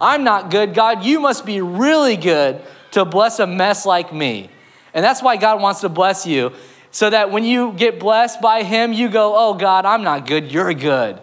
I'm 0.00 0.24
not 0.24 0.50
good. 0.50 0.72
God, 0.72 1.04
you 1.04 1.20
must 1.20 1.44
be 1.44 1.60
really 1.60 2.16
good 2.16 2.62
to 2.96 3.04
bless 3.04 3.38
a 3.40 3.46
mess 3.46 3.84
like 3.84 4.10
me. 4.10 4.48
And 4.94 5.04
that's 5.04 5.22
why 5.22 5.36
God 5.36 5.60
wants 5.60 5.82
to 5.82 5.90
bless 5.90 6.26
you. 6.26 6.52
So 6.90 7.10
that 7.10 7.30
when 7.30 7.44
you 7.44 7.72
get 7.72 8.00
blessed 8.00 8.40
by 8.40 8.62
Him, 8.62 8.94
you 8.94 9.10
go, 9.10 9.34
Oh, 9.36 9.52
God, 9.52 9.84
I'm 9.84 10.02
not 10.02 10.26
good. 10.26 10.50
You're 10.50 10.72
good. 10.72 11.20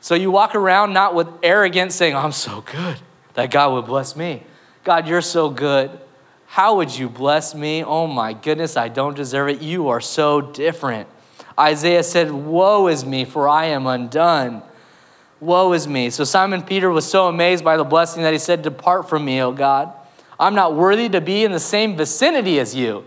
So 0.00 0.14
you 0.14 0.30
walk 0.30 0.54
around 0.54 0.94
not 0.94 1.14
with 1.14 1.28
arrogance 1.42 1.94
saying, 1.94 2.16
I'm 2.16 2.32
so 2.32 2.62
good 2.62 2.96
that 3.34 3.50
God 3.50 3.74
would 3.74 3.84
bless 3.84 4.16
me. 4.16 4.42
God, 4.84 5.06
you're 5.06 5.20
so 5.20 5.50
good. 5.50 5.90
How 6.46 6.76
would 6.76 6.96
you 6.96 7.10
bless 7.10 7.54
me? 7.54 7.84
Oh 7.84 8.06
my 8.06 8.32
goodness, 8.32 8.78
I 8.78 8.88
don't 8.88 9.14
deserve 9.14 9.50
it. 9.50 9.60
You 9.60 9.88
are 9.88 10.00
so 10.00 10.40
different. 10.40 11.06
Isaiah 11.60 12.02
said, 12.02 12.30
Woe 12.30 12.86
is 12.86 13.04
me, 13.04 13.26
for 13.26 13.46
I 13.46 13.66
am 13.66 13.86
undone. 13.86 14.62
Woe 15.40 15.74
is 15.74 15.86
me. 15.86 16.08
So 16.08 16.24
Simon 16.24 16.62
Peter 16.62 16.88
was 16.88 17.08
so 17.08 17.28
amazed 17.28 17.62
by 17.62 17.76
the 17.76 17.84
blessing 17.84 18.22
that 18.22 18.32
he 18.32 18.38
said, 18.38 18.62
Depart 18.62 19.10
from 19.10 19.26
me, 19.26 19.42
O 19.42 19.52
God. 19.52 19.92
I'm 20.38 20.54
not 20.54 20.74
worthy 20.74 21.08
to 21.08 21.20
be 21.20 21.44
in 21.44 21.52
the 21.52 21.60
same 21.60 21.96
vicinity 21.96 22.60
as 22.60 22.74
you 22.74 23.04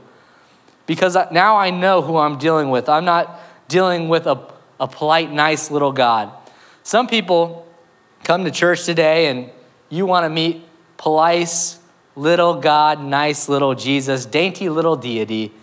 because 0.85 1.15
now 1.31 1.57
I 1.57 1.69
know 1.69 2.01
who 2.01 2.17
I'm 2.17 2.37
dealing 2.37 2.69
with. 2.69 2.89
I'm 2.89 3.05
not 3.05 3.39
dealing 3.67 4.09
with 4.09 4.27
a, 4.27 4.51
a 4.79 4.87
polite, 4.87 5.31
nice 5.31 5.71
little 5.71 5.91
God. 5.91 6.31
Some 6.83 7.07
people 7.07 7.67
come 8.23 8.43
to 8.43 8.51
church 8.51 8.85
today 8.85 9.27
and 9.27 9.49
you 9.89 10.05
want 10.05 10.25
to 10.25 10.29
meet 10.29 10.63
polite, 10.97 11.77
little 12.15 12.59
God, 12.59 13.01
nice 13.01 13.47
little 13.47 13.75
Jesus, 13.75 14.25
dainty 14.25 14.69
little 14.69 14.95
deity 14.95 15.53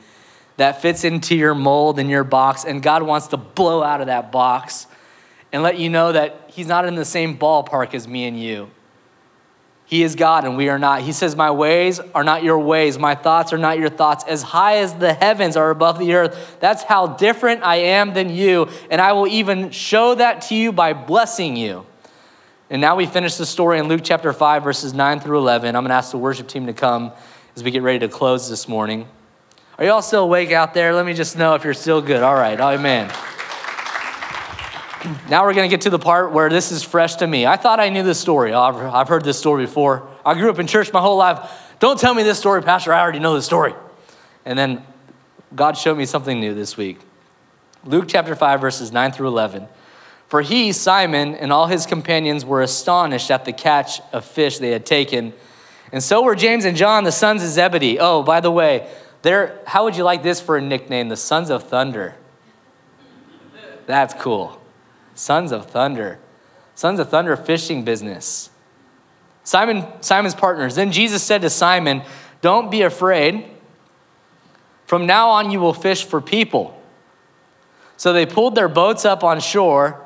that 0.58 0.82
fits 0.82 1.04
into 1.04 1.36
your 1.36 1.54
mold 1.54 1.98
and 1.98 2.10
your 2.10 2.24
box, 2.24 2.64
and 2.64 2.82
God 2.82 3.04
wants 3.04 3.28
to 3.28 3.36
blow 3.36 3.82
out 3.82 4.00
of 4.00 4.08
that 4.08 4.32
box 4.32 4.86
and 5.52 5.62
let 5.62 5.78
you 5.78 5.88
know 5.88 6.12
that 6.12 6.50
He's 6.52 6.66
not 6.66 6.84
in 6.84 6.96
the 6.96 7.04
same 7.04 7.38
ballpark 7.38 7.94
as 7.94 8.06
me 8.06 8.26
and 8.26 8.38
you. 8.38 8.68
He 9.88 10.02
is 10.02 10.16
God 10.16 10.44
and 10.44 10.58
we 10.58 10.68
are 10.68 10.78
not. 10.78 11.00
He 11.00 11.12
says, 11.12 11.34
My 11.34 11.50
ways 11.50 11.98
are 12.14 12.22
not 12.22 12.42
your 12.42 12.58
ways, 12.58 12.98
my 12.98 13.14
thoughts 13.14 13.54
are 13.54 13.58
not 13.58 13.78
your 13.78 13.88
thoughts. 13.88 14.22
As 14.28 14.42
high 14.42 14.76
as 14.76 14.92
the 14.92 15.14
heavens 15.14 15.56
are 15.56 15.70
above 15.70 15.98
the 15.98 16.12
earth, 16.12 16.58
that's 16.60 16.82
how 16.82 17.06
different 17.06 17.62
I 17.62 17.76
am 17.76 18.12
than 18.12 18.28
you. 18.28 18.68
And 18.90 19.00
I 19.00 19.12
will 19.12 19.26
even 19.26 19.70
show 19.70 20.14
that 20.14 20.42
to 20.42 20.54
you 20.54 20.72
by 20.72 20.92
blessing 20.92 21.56
you. 21.56 21.86
And 22.68 22.82
now 22.82 22.96
we 22.96 23.06
finish 23.06 23.36
the 23.36 23.46
story 23.46 23.78
in 23.78 23.88
Luke 23.88 24.02
chapter 24.04 24.30
5, 24.30 24.62
verses 24.62 24.92
9 24.92 25.20
through 25.20 25.38
11. 25.38 25.74
I'm 25.74 25.82
going 25.84 25.88
to 25.88 25.94
ask 25.94 26.10
the 26.10 26.18
worship 26.18 26.48
team 26.48 26.66
to 26.66 26.74
come 26.74 27.12
as 27.56 27.64
we 27.64 27.70
get 27.70 27.82
ready 27.82 28.00
to 28.00 28.08
close 28.08 28.50
this 28.50 28.68
morning. 28.68 29.08
Are 29.78 29.86
you 29.86 29.90
all 29.90 30.02
still 30.02 30.24
awake 30.24 30.52
out 30.52 30.74
there? 30.74 30.92
Let 30.92 31.06
me 31.06 31.14
just 31.14 31.38
know 31.38 31.54
if 31.54 31.64
you're 31.64 31.72
still 31.72 32.02
good. 32.02 32.22
All 32.22 32.34
right, 32.34 32.60
amen. 32.60 33.10
Now 35.28 35.44
we're 35.44 35.54
going 35.54 35.68
to 35.68 35.72
get 35.72 35.82
to 35.82 35.90
the 35.90 35.98
part 35.98 36.32
where 36.32 36.50
this 36.50 36.72
is 36.72 36.82
fresh 36.82 37.16
to 37.16 37.26
me. 37.26 37.46
I 37.46 37.56
thought 37.56 37.78
I 37.78 37.88
knew 37.88 38.02
this 38.02 38.18
story. 38.18 38.52
I've 38.52 39.08
heard 39.08 39.24
this 39.24 39.38
story 39.38 39.66
before. 39.66 40.08
I 40.26 40.34
grew 40.34 40.50
up 40.50 40.58
in 40.58 40.66
church 40.66 40.92
my 40.92 41.00
whole 41.00 41.16
life. 41.16 41.50
Don't 41.78 41.98
tell 41.98 42.14
me 42.14 42.22
this 42.22 42.38
story, 42.38 42.62
Pastor. 42.62 42.92
I 42.92 43.00
already 43.00 43.20
know 43.20 43.34
the 43.34 43.42
story. 43.42 43.74
And 44.44 44.58
then 44.58 44.82
God 45.54 45.76
showed 45.76 45.96
me 45.96 46.04
something 46.04 46.40
new 46.40 46.54
this 46.54 46.76
week. 46.76 46.98
Luke 47.84 48.06
chapter 48.08 48.34
5, 48.34 48.60
verses 48.60 48.90
9 48.90 49.12
through 49.12 49.28
11. 49.28 49.68
For 50.26 50.42
he, 50.42 50.72
Simon, 50.72 51.34
and 51.34 51.52
all 51.52 51.68
his 51.68 51.86
companions 51.86 52.44
were 52.44 52.60
astonished 52.60 53.30
at 53.30 53.44
the 53.44 53.52
catch 53.52 54.00
of 54.12 54.24
fish 54.24 54.58
they 54.58 54.72
had 54.72 54.84
taken. 54.84 55.32
And 55.92 56.02
so 56.02 56.22
were 56.22 56.34
James 56.34 56.64
and 56.64 56.76
John, 56.76 57.04
the 57.04 57.12
sons 57.12 57.42
of 57.42 57.48
Zebedee. 57.48 57.98
Oh, 57.98 58.22
by 58.22 58.40
the 58.40 58.50
way, 58.50 58.90
how 59.66 59.84
would 59.84 59.96
you 59.96 60.04
like 60.04 60.22
this 60.22 60.40
for 60.40 60.56
a 60.56 60.60
nickname? 60.60 61.08
The 61.08 61.16
Sons 61.16 61.50
of 61.50 61.62
Thunder. 61.62 62.16
That's 63.86 64.12
cool. 64.14 64.60
Sons 65.18 65.50
of 65.50 65.66
Thunder. 65.66 66.20
Sons 66.76 67.00
of 67.00 67.08
Thunder 67.08 67.36
fishing 67.36 67.82
business. 67.84 68.50
Simon, 69.42 69.84
Simon's 70.00 70.34
partners. 70.34 70.76
Then 70.76 70.92
Jesus 70.92 71.24
said 71.24 71.42
to 71.42 71.50
Simon, 71.50 72.02
Don't 72.40 72.70
be 72.70 72.82
afraid. 72.82 73.44
From 74.86 75.06
now 75.06 75.30
on, 75.30 75.50
you 75.50 75.58
will 75.58 75.74
fish 75.74 76.04
for 76.04 76.20
people. 76.20 76.80
So 77.96 78.12
they 78.12 78.26
pulled 78.26 78.54
their 78.54 78.68
boats 78.68 79.04
up 79.04 79.24
on 79.24 79.40
shore, 79.40 80.00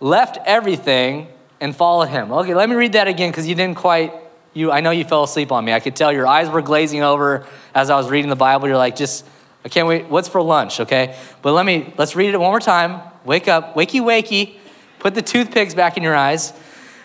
left 0.00 0.38
everything, 0.44 1.28
and 1.60 1.74
followed 1.74 2.06
him. 2.06 2.32
Okay, 2.32 2.54
let 2.54 2.68
me 2.68 2.74
read 2.74 2.94
that 2.94 3.06
again 3.06 3.30
because 3.30 3.46
you 3.46 3.54
didn't 3.54 3.76
quite, 3.76 4.12
you, 4.54 4.72
I 4.72 4.80
know 4.80 4.90
you 4.90 5.04
fell 5.04 5.22
asleep 5.22 5.52
on 5.52 5.64
me. 5.64 5.72
I 5.72 5.78
could 5.78 5.94
tell 5.94 6.12
your 6.12 6.26
eyes 6.26 6.50
were 6.50 6.62
glazing 6.62 7.04
over 7.04 7.46
as 7.74 7.90
I 7.90 7.96
was 7.96 8.10
reading 8.10 8.28
the 8.28 8.36
Bible. 8.36 8.66
You're 8.66 8.76
like, 8.76 8.96
just, 8.96 9.24
I 9.64 9.68
can't 9.68 9.86
wait. 9.86 10.06
What's 10.06 10.28
for 10.28 10.42
lunch, 10.42 10.80
okay? 10.80 11.16
But 11.42 11.52
let 11.52 11.64
me, 11.64 11.94
let's 11.96 12.16
read 12.16 12.34
it 12.34 12.38
one 12.38 12.50
more 12.50 12.58
time. 12.58 13.02
Wake 13.24 13.48
up, 13.48 13.74
wakey, 13.74 14.00
wakey. 14.00 14.56
Put 14.98 15.14
the 15.14 15.22
toothpicks 15.22 15.74
back 15.74 15.96
in 15.96 16.02
your 16.02 16.14
eyes. 16.14 16.52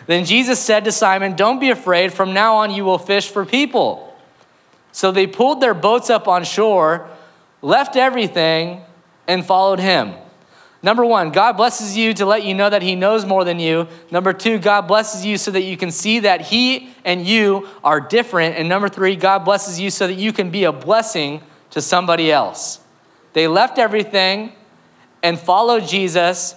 Then 0.06 0.24
Jesus 0.24 0.60
said 0.60 0.84
to 0.84 0.92
Simon, 0.92 1.34
Don't 1.34 1.58
be 1.58 1.70
afraid. 1.70 2.12
From 2.12 2.32
now 2.32 2.56
on, 2.56 2.70
you 2.70 2.84
will 2.84 2.98
fish 2.98 3.30
for 3.30 3.44
people. 3.44 4.16
So 4.92 5.12
they 5.12 5.26
pulled 5.26 5.60
their 5.60 5.74
boats 5.74 6.10
up 6.10 6.28
on 6.28 6.44
shore, 6.44 7.08
left 7.60 7.96
everything, 7.96 8.82
and 9.26 9.44
followed 9.44 9.80
him. 9.80 10.14
Number 10.82 11.04
one, 11.04 11.30
God 11.32 11.56
blesses 11.56 11.96
you 11.96 12.14
to 12.14 12.24
let 12.24 12.44
you 12.44 12.54
know 12.54 12.70
that 12.70 12.80
He 12.80 12.94
knows 12.94 13.24
more 13.24 13.44
than 13.44 13.58
you. 13.58 13.88
Number 14.10 14.32
two, 14.32 14.58
God 14.58 14.82
blesses 14.82 15.24
you 15.26 15.36
so 15.36 15.50
that 15.50 15.62
you 15.62 15.76
can 15.76 15.90
see 15.90 16.20
that 16.20 16.42
He 16.42 16.90
and 17.04 17.26
you 17.26 17.68
are 17.82 18.00
different. 18.00 18.56
And 18.56 18.68
number 18.68 18.88
three, 18.88 19.16
God 19.16 19.40
blesses 19.40 19.80
you 19.80 19.90
so 19.90 20.06
that 20.06 20.14
you 20.14 20.32
can 20.32 20.50
be 20.50 20.62
a 20.62 20.70
blessing 20.70 21.40
to 21.70 21.80
somebody 21.80 22.30
else. 22.30 22.78
They 23.32 23.48
left 23.48 23.78
everything, 23.78 24.52
and 25.26 25.40
follow 25.40 25.80
Jesus, 25.80 26.54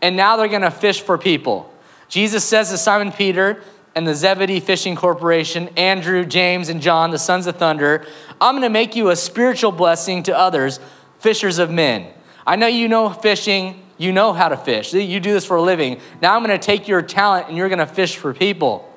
and 0.00 0.16
now 0.16 0.36
they're 0.36 0.46
to 0.62 0.70
fish 0.70 1.00
for 1.00 1.18
people. 1.18 1.74
Jesus 2.08 2.44
says 2.44 2.70
to 2.70 2.78
Simon 2.78 3.10
Peter 3.10 3.64
and 3.96 4.06
the 4.06 4.14
Zebedee 4.14 4.60
Fishing 4.60 4.94
Corporation, 4.94 5.70
Andrew, 5.76 6.24
James, 6.24 6.68
and 6.68 6.80
John, 6.80 7.10
the 7.10 7.18
sons 7.18 7.48
of 7.48 7.56
thunder, 7.56 8.06
I'm 8.40 8.60
to 8.60 8.68
make 8.68 8.94
you 8.94 9.10
a 9.10 9.16
spiritual 9.16 9.72
blessing 9.72 10.22
to 10.22 10.38
others, 10.38 10.78
fishers 11.18 11.58
of 11.58 11.68
men. 11.68 12.06
I 12.46 12.54
know 12.54 12.68
you 12.68 12.86
know 12.86 13.10
fishing, 13.10 13.82
you 13.98 14.12
know 14.12 14.32
how 14.32 14.50
to 14.50 14.56
fish. 14.56 14.94
You 14.94 15.18
do 15.18 15.32
this 15.32 15.44
for 15.44 15.56
a 15.56 15.62
living. 15.62 16.00
Now 16.22 16.36
I'm 16.36 16.44
to 16.56 16.64
take 16.64 16.86
your 16.86 17.02
talent 17.02 17.48
and 17.48 17.56
you're 17.56 17.68
to 17.68 17.86
fish 17.86 18.14
for 18.14 18.32
people. 18.32 18.88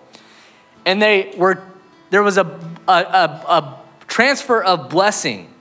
And 0.86 1.02
they 1.02 1.34
were 1.36 1.64
there 2.12 2.22
was 2.22 2.38
a, 2.38 2.46
a, 2.88 2.92
a, 2.92 3.46
a 3.48 3.80
transfer 4.08 4.62
of 4.62 4.92
blessing 4.92 5.52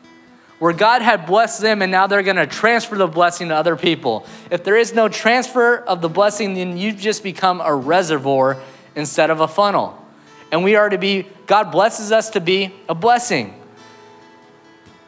where 0.59 0.73
God 0.73 1.03
had 1.03 1.27
blessed 1.27 1.61
them 1.61 1.83
and 1.83 1.93
now 1.93 2.07
they're 2.07 2.23
going 2.23 2.37
to 2.37 2.47
transfer 2.47 2.97
the 2.97 3.07
blessing 3.07 3.49
to 3.49 3.55
other 3.55 3.77
people. 3.77 4.27
If 4.51 4.65
there 4.65 4.77
is 4.77 4.93
no 4.93 5.09
transfer 5.09 5.77
of 5.77 6.01
the 6.01 6.09
blessing, 6.09 6.55
then 6.55 6.77
you've 6.77 6.99
just 6.99 7.23
become 7.23 7.61
a 7.61 7.75
reservoir 7.75 8.61
instead 8.95 9.31
of 9.31 9.41
a 9.41 9.49
funnel. 9.49 10.05
And 10.51 10.65
we 10.65 10.75
are 10.75 10.89
to 10.89 10.99
be, 10.99 11.27
God 11.47 11.71
blesses 11.71 12.11
us 12.11 12.31
to 12.31 12.41
be 12.41 12.75
a 12.89 12.95
blessing. 12.95 13.55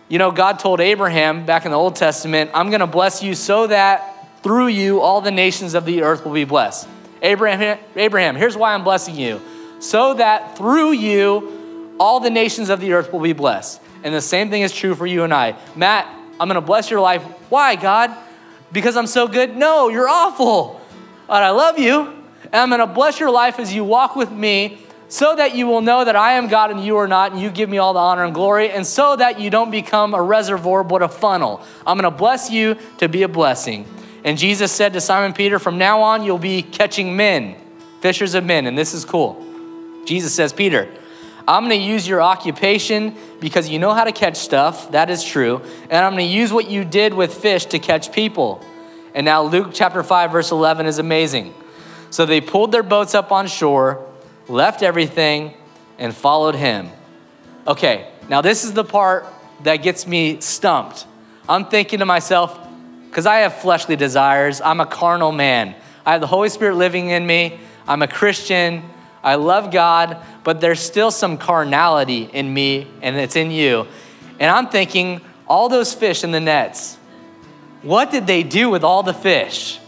You 0.08 0.18
know, 0.18 0.30
God 0.30 0.58
told 0.58 0.80
Abraham 0.80 1.46
back 1.46 1.64
in 1.64 1.70
the 1.70 1.78
Old 1.78 1.96
Testament, 1.96 2.50
I'm 2.54 2.68
going 2.68 2.80
to 2.80 2.86
bless 2.86 3.22
you 3.22 3.34
so 3.34 3.66
that 3.66 4.42
through 4.42 4.68
you 4.68 5.00
all 5.00 5.20
the 5.20 5.30
nations 5.30 5.74
of 5.74 5.84
the 5.84 6.02
earth 6.02 6.24
will 6.24 6.32
be 6.32 6.44
blessed. 6.44 6.88
Abraham, 7.22 7.78
Abraham, 7.96 8.36
here's 8.36 8.56
why 8.56 8.74
I'm 8.74 8.84
blessing 8.84 9.14
you. 9.14 9.40
So 9.80 10.14
that 10.14 10.56
through 10.56 10.92
you 10.92 11.94
all 11.98 12.20
the 12.20 12.30
nations 12.30 12.70
of 12.70 12.80
the 12.80 12.92
earth 12.92 13.12
will 13.12 13.20
be 13.20 13.32
blessed. 13.32 13.80
And 14.02 14.14
the 14.14 14.20
same 14.20 14.50
thing 14.50 14.62
is 14.62 14.72
true 14.72 14.94
for 14.94 15.06
you 15.06 15.24
and 15.24 15.32
I. 15.34 15.56
Matt, 15.76 16.06
I'm 16.38 16.48
to 16.48 16.60
bless 16.60 16.90
your 16.90 17.00
life. 17.00 17.22
Why, 17.50 17.76
God? 17.76 18.10
Because 18.72 18.96
I'm 18.96 19.06
so 19.06 19.28
good? 19.28 19.56
No, 19.56 19.88
you're 19.88 20.08
awful. 20.08 20.80
But 21.26 21.42
I 21.42 21.50
love 21.50 21.78
you. 21.78 22.16
And 22.44 22.72
I'm 22.72 22.78
to 22.78 22.86
bless 22.86 23.20
your 23.20 23.30
life 23.30 23.58
as 23.58 23.72
you 23.74 23.84
walk 23.84 24.16
with 24.16 24.30
me 24.30 24.80
so 25.08 25.34
that 25.34 25.56
you 25.56 25.66
will 25.66 25.80
know 25.80 26.04
that 26.04 26.14
I 26.14 26.34
am 26.34 26.46
God 26.46 26.70
and 26.70 26.82
you 26.84 26.96
are 26.96 27.08
not, 27.08 27.32
and 27.32 27.40
you 27.40 27.50
give 27.50 27.68
me 27.68 27.78
all 27.78 27.92
the 27.92 27.98
honor 27.98 28.24
and 28.24 28.32
glory, 28.32 28.70
and 28.70 28.86
so 28.86 29.16
that 29.16 29.40
you 29.40 29.50
don't 29.50 29.72
become 29.72 30.14
a 30.14 30.22
reservoir 30.22 30.84
but 30.84 31.02
a 31.02 31.08
funnel. 31.08 31.62
I'm 31.84 31.98
to 31.98 32.12
bless 32.12 32.48
you 32.48 32.76
to 32.98 33.08
be 33.08 33.24
a 33.24 33.28
blessing. 33.28 33.86
And 34.22 34.38
Jesus 34.38 34.70
said 34.70 34.92
to 34.92 35.00
Simon 35.00 35.32
Peter, 35.32 35.58
From 35.58 35.78
now 35.78 36.02
on, 36.02 36.22
you'll 36.22 36.38
be 36.38 36.62
catching 36.62 37.16
men, 37.16 37.56
fishers 38.00 38.34
of 38.34 38.44
men. 38.44 38.66
And 38.66 38.78
this 38.78 38.94
is 38.94 39.04
cool. 39.04 39.44
Jesus 40.06 40.32
says, 40.32 40.52
Peter, 40.52 40.88
I'm 41.50 41.66
going 41.66 41.80
to 41.80 41.84
use 41.84 42.06
your 42.06 42.22
occupation 42.22 43.16
because 43.40 43.68
you 43.68 43.80
know 43.80 43.92
how 43.92 44.04
to 44.04 44.12
catch 44.12 44.36
stuff. 44.36 44.92
That 44.92 45.10
is 45.10 45.24
true. 45.24 45.60
And 45.90 46.04
I'm 46.04 46.12
going 46.12 46.28
to 46.28 46.32
use 46.32 46.52
what 46.52 46.70
you 46.70 46.84
did 46.84 47.12
with 47.12 47.34
fish 47.34 47.66
to 47.66 47.80
catch 47.80 48.12
people. 48.12 48.64
And 49.16 49.24
now 49.24 49.42
Luke 49.42 49.70
chapter 49.72 50.04
5 50.04 50.30
verse 50.30 50.52
11 50.52 50.86
is 50.86 51.00
amazing. 51.00 51.52
So 52.10 52.24
they 52.24 52.40
pulled 52.40 52.70
their 52.70 52.84
boats 52.84 53.16
up 53.16 53.32
on 53.32 53.48
shore, 53.48 54.06
left 54.46 54.84
everything, 54.84 55.54
and 55.98 56.14
followed 56.14 56.54
him. 56.54 56.88
Okay, 57.66 58.08
now 58.28 58.42
this 58.42 58.64
is 58.64 58.72
the 58.72 58.84
part 58.84 59.26
that 59.64 59.78
gets 59.78 60.06
me 60.06 60.40
stumped. 60.40 61.04
I'm 61.48 61.64
thinking 61.64 61.98
to 61.98 62.06
myself, 62.06 62.60
because 63.08 63.26
I 63.26 63.38
have 63.38 63.56
fleshly 63.56 63.96
desires, 63.96 64.60
I'm 64.60 64.78
a 64.78 64.86
carnal 64.86 65.32
man. 65.32 65.74
I 66.06 66.12
have 66.12 66.20
the 66.20 66.28
Holy 66.28 66.48
Spirit 66.48 66.76
living 66.76 67.10
in 67.10 67.26
me, 67.26 67.58
I'm 67.88 68.02
a 68.02 68.08
Christian, 68.08 68.88
I 69.22 69.34
love 69.34 69.70
God, 69.70 70.18
but 70.44 70.60
there's 70.60 70.80
still 70.80 71.10
some 71.10 71.36
carnality 71.36 72.22
in 72.32 72.52
me, 72.52 72.86
and 73.02 73.16
it's 73.16 73.36
in 73.36 73.50
you. 73.50 73.86
And 74.38 74.50
I'm 74.50 74.68
thinking, 74.68 75.20
all 75.46 75.68
those 75.68 75.92
fish 75.92 76.24
in 76.24 76.30
the 76.30 76.40
nets, 76.40 76.96
what 77.82 78.10
did 78.10 78.26
they 78.26 78.42
do 78.42 78.70
with 78.70 78.82
all 78.84 79.02
the 79.02 79.14
fish? 79.14 79.78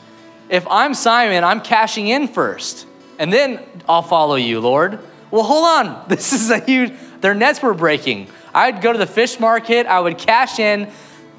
If 0.51 0.67
I'm 0.69 0.93
Simon, 0.93 1.45
I'm 1.45 1.61
cashing 1.61 2.09
in 2.09 2.29
first, 2.29 2.87
and 3.19 3.33
then 3.33 3.61
I'll 3.89 4.03
follow 4.03 4.35
you, 4.35 4.61
Lord. 4.61 4.99
Well, 5.31 5.45
hold 5.45 5.65
on. 5.65 6.05
This 6.09 6.33
is 6.33 6.51
a 6.51 6.59
huge, 6.59 6.93
their 7.21 7.35
nets 7.35 7.63
were 7.63 7.75
breaking. 7.75 8.29
I'd 8.55 8.83
go 8.83 8.93
to 8.93 8.99
the 8.99 9.07
fish 9.07 9.41
market, 9.41 9.87
I 9.87 9.99
would 9.99 10.19
cash 10.19 10.59
in, 10.59 10.91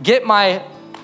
get 0.02 0.26
my, 0.26 0.64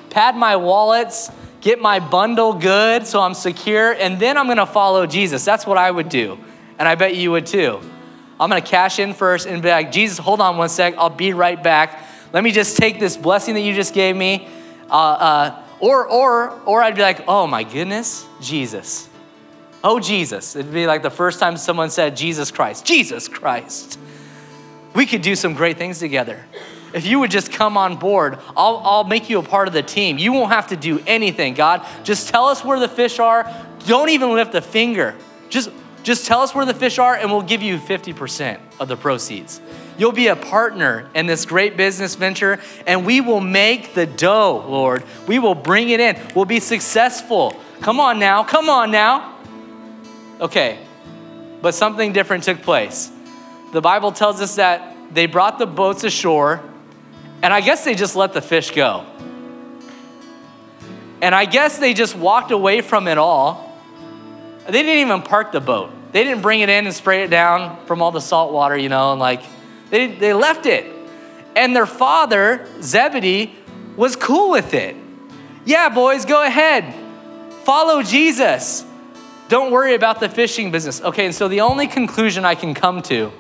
pad 0.10 0.36
my 0.36 0.56
wallets, 0.56 1.30
get 1.62 1.80
my 1.80 2.00
bundle 2.00 2.54
good 2.54 3.06
so 3.06 3.20
I'm 3.20 3.36
secure, 3.36 3.92
and 3.92 4.20
then 4.20 4.38
I'm 4.38 4.48
gonna 4.48 4.66
follow 4.66 5.06
Jesus. 5.06 5.46
That's 5.46 5.68
what 5.68 5.78
I 5.78 5.92
would 5.92 6.10
do. 6.10 6.40
And 6.80 6.88
I 6.88 6.96
bet 6.96 7.16
you 7.16 7.32
would 7.32 7.46
too. 7.46 7.80
I'm 8.40 8.50
gonna 8.50 8.62
cash 8.62 8.98
in 8.98 9.14
first 9.14 9.46
and 9.46 9.62
be 9.62 9.70
like, 9.70 9.92
Jesus, 9.92 10.18
hold 10.18 10.42
on 10.42 10.58
one 10.58 10.70
sec, 10.70 10.96
I'll 10.98 11.10
be 11.10 11.34
right 11.34 11.62
back. 11.62 12.06
Let 12.34 12.44
me 12.44 12.52
just 12.52 12.78
take 12.78 13.00
this 13.00 13.18
blessing 13.18 13.54
that 13.56 13.62
you 13.62 13.76
just 13.76 13.94
gave 13.94 14.16
me. 14.16 14.48
Uh, 14.90 14.94
uh, 14.94 15.64
or, 15.80 16.08
or, 16.08 16.52
or 16.66 16.82
I'd 16.82 16.96
be 16.96 17.02
like, 17.02 17.26
oh 17.28 17.46
my 17.46 17.64
goodness, 17.64 18.26
Jesus. 18.42 19.10
Oh, 19.84 20.00
Jesus. 20.00 20.56
It'd 20.56 20.74
be 20.74 20.88
like 20.88 21.04
the 21.04 21.10
first 21.10 21.40
time 21.40 21.56
someone 21.58 21.90
said, 21.90 22.18
Jesus 22.18 22.52
Christ, 22.52 22.86
Jesus 22.86 23.28
Christ. 23.28 23.98
We 24.94 25.06
could 25.06 25.22
do 25.22 25.36
some 25.36 25.54
great 25.54 25.78
things 25.78 26.00
together. 26.00 26.46
If 26.94 27.06
you 27.06 27.20
would 27.20 27.32
just 27.32 27.52
come 27.52 27.78
on 27.78 27.98
board, 27.98 28.40
I'll, 28.58 28.82
I'll 28.84 29.04
make 29.04 29.30
you 29.30 29.40
a 29.40 29.44
part 29.44 29.68
of 29.68 29.74
the 29.74 29.84
team. 29.84 30.18
You 30.18 30.34
won't 30.34 30.52
have 30.52 30.68
to 30.68 30.76
do 30.76 31.02
anything, 31.06 31.54
God. 31.54 31.86
Just 32.04 32.30
tell 32.30 32.48
us 32.48 32.66
where 32.66 32.80
the 32.80 32.88
fish 32.88 33.20
are. 33.20 33.50
Don't 33.86 34.10
even 34.10 34.34
lift 34.34 34.56
a 34.56 34.62
finger. 34.62 35.16
Just, 35.50 35.70
just 36.04 36.26
tell 36.26 36.42
us 36.42 36.56
where 36.56 36.66
the 36.66 36.74
fish 36.74 36.98
are, 37.00 37.16
and 37.16 37.32
we'll 37.32 37.42
give 37.42 37.62
you 37.62 37.78
50% 37.78 38.60
of 38.80 38.88
the 38.88 38.96
proceeds. 38.96 39.62
You'll 39.98 40.14
be 40.14 40.28
a 40.28 40.36
partner 40.36 41.10
in 41.14 41.26
this 41.26 41.46
great 41.46 41.76
business 41.76 42.16
venture, 42.16 42.60
and 42.88 43.06
we 43.06 43.20
will 43.20 43.42
make 43.42 43.94
the 43.94 44.06
dough, 44.06 44.66
Lord. 44.68 45.04
We 45.28 45.40
will 45.40 45.56
bring 45.56 45.90
it 45.90 46.00
in. 46.00 46.18
We'll 46.36 46.46
be 46.46 46.62
successful. 46.62 47.60
Come 47.82 48.00
on 48.00 48.18
now. 48.18 48.44
Come 48.44 48.70
on 48.70 48.92
now. 48.92 49.38
Okay, 50.40 50.80
but 51.62 51.76
something 51.76 52.14
different 52.14 52.46
took 52.46 52.62
place. 52.62 53.12
The 53.74 53.82
Bible 53.82 54.14
tells 54.14 54.40
us 54.40 54.56
that 54.56 54.96
they 55.12 55.26
brought 55.26 55.60
the 55.60 55.68
boats 55.68 56.06
ashore, 56.06 56.64
and 57.42 57.54
I 57.54 57.60
guess 57.60 57.84
they 57.84 57.94
just 57.94 58.16
let 58.16 58.32
the 58.32 58.42
fish 58.42 58.72
go. 58.72 59.06
And 61.22 61.36
I 61.36 61.44
guess 61.44 61.78
they 61.78 61.94
just 61.94 62.16
walked 62.16 62.52
away 62.52 62.80
from 62.80 63.10
it 63.10 63.18
all. 63.18 63.69
They 64.66 64.84
didn't 64.84 65.00
even 65.00 65.22
park 65.22 65.52
the 65.52 65.62
boat. 65.62 65.92
They 66.12 66.24
didn't 66.24 66.42
bring 66.42 66.62
it 66.62 66.70
in 66.70 66.86
and 66.86 66.96
spray 66.96 67.24
it 67.24 67.30
down 67.30 67.86
from 67.86 68.02
all 68.02 68.12
the 68.12 68.22
salt 68.22 68.52
water, 68.52 68.78
you 68.78 68.90
know, 68.90 69.12
and 69.12 69.20
like 69.20 69.44
they, 69.90 70.08
they 70.08 70.34
left 70.34 70.66
it. 70.66 70.86
And 71.56 71.76
their 71.76 71.86
father, 71.86 72.68
Zebedee, 72.82 73.56
was 73.96 74.16
cool 74.16 74.52
with 74.52 74.74
it. 74.74 74.96
Yeah, 75.66 75.90
boys, 75.90 76.26
go 76.26 76.44
ahead. 76.44 76.96
Follow 77.64 78.02
Jesus. 78.02 78.86
Don't 79.50 79.72
worry 79.72 79.96
about 79.96 80.20
the 80.20 80.30
fishing 80.30 80.72
business. 80.72 81.02
Okay, 81.02 81.26
and 81.26 81.36
so 81.36 81.48
the 81.48 81.62
only 81.62 81.88
conclusion 81.88 82.46
I 82.46 82.56
can 82.56 82.74
come 82.74 83.02
to 83.04 83.32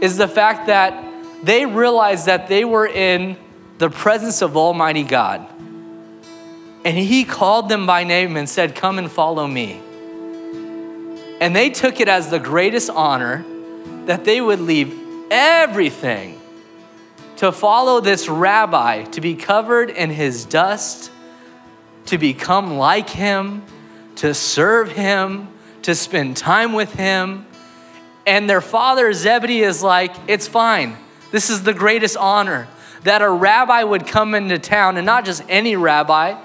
is 0.00 0.16
the 0.16 0.28
fact 0.28 0.66
that 0.66 1.04
they 1.42 1.66
realized 1.66 2.26
that 2.26 2.48
they 2.48 2.64
were 2.64 2.86
in 2.86 3.36
the 3.78 3.90
presence 3.90 4.42
of 4.42 4.56
Almighty 4.56 5.02
God. 5.02 5.46
And 6.84 6.96
He 6.96 7.24
called 7.24 7.68
them 7.68 7.86
by 7.86 8.04
name 8.04 8.36
and 8.36 8.48
said, 8.48 8.74
Come 8.74 8.98
and 8.98 9.10
follow 9.10 9.46
me. 9.46 9.80
And 11.40 11.54
they 11.54 11.70
took 11.70 12.00
it 12.00 12.08
as 12.08 12.30
the 12.30 12.38
greatest 12.38 12.90
honor 12.90 13.44
that 14.06 14.24
they 14.24 14.40
would 14.40 14.60
leave 14.60 14.98
everything 15.30 16.40
to 17.36 17.50
follow 17.50 18.00
this 18.00 18.28
rabbi, 18.28 19.02
to 19.04 19.20
be 19.20 19.34
covered 19.34 19.90
in 19.90 20.10
his 20.10 20.44
dust, 20.44 21.10
to 22.06 22.18
become 22.18 22.78
like 22.78 23.10
him, 23.10 23.64
to 24.16 24.32
serve 24.32 24.92
him, 24.92 25.48
to 25.82 25.94
spend 25.94 26.36
time 26.36 26.72
with 26.72 26.92
him. 26.94 27.46
And 28.26 28.48
their 28.48 28.60
father, 28.60 29.12
Zebedee, 29.12 29.62
is 29.62 29.82
like, 29.82 30.14
It's 30.28 30.46
fine. 30.46 30.96
This 31.32 31.50
is 31.50 31.64
the 31.64 31.74
greatest 31.74 32.16
honor 32.16 32.68
that 33.02 33.20
a 33.20 33.28
rabbi 33.28 33.82
would 33.82 34.06
come 34.06 34.34
into 34.34 34.58
town, 34.58 34.96
and 34.96 35.04
not 35.04 35.24
just 35.24 35.42
any 35.48 35.76
rabbi, 35.76 36.40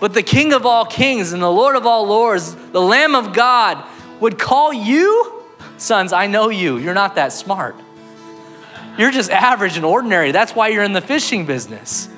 but 0.00 0.14
the 0.14 0.22
King 0.22 0.52
of 0.52 0.66
all 0.66 0.84
kings 0.84 1.32
and 1.32 1.42
the 1.42 1.50
Lord 1.50 1.76
of 1.76 1.86
all 1.86 2.06
lords, 2.06 2.54
the 2.54 2.82
Lamb 2.82 3.14
of 3.14 3.32
God, 3.32 3.84
would 4.20 4.38
call 4.38 4.72
you 4.72 5.36
Sons, 5.78 6.12
I 6.12 6.26
know 6.26 6.48
you. 6.48 6.78
You're 6.78 6.94
not 6.94 7.16
that 7.16 7.32
smart. 7.32 7.76
You're 8.98 9.10
just 9.10 9.30
average 9.30 9.76
and 9.76 9.84
ordinary. 9.84 10.32
That's 10.32 10.54
why 10.54 10.68
you're 10.68 10.84
in 10.84 10.94
the 10.94 11.02
fishing 11.02 11.44
business. 11.44 12.08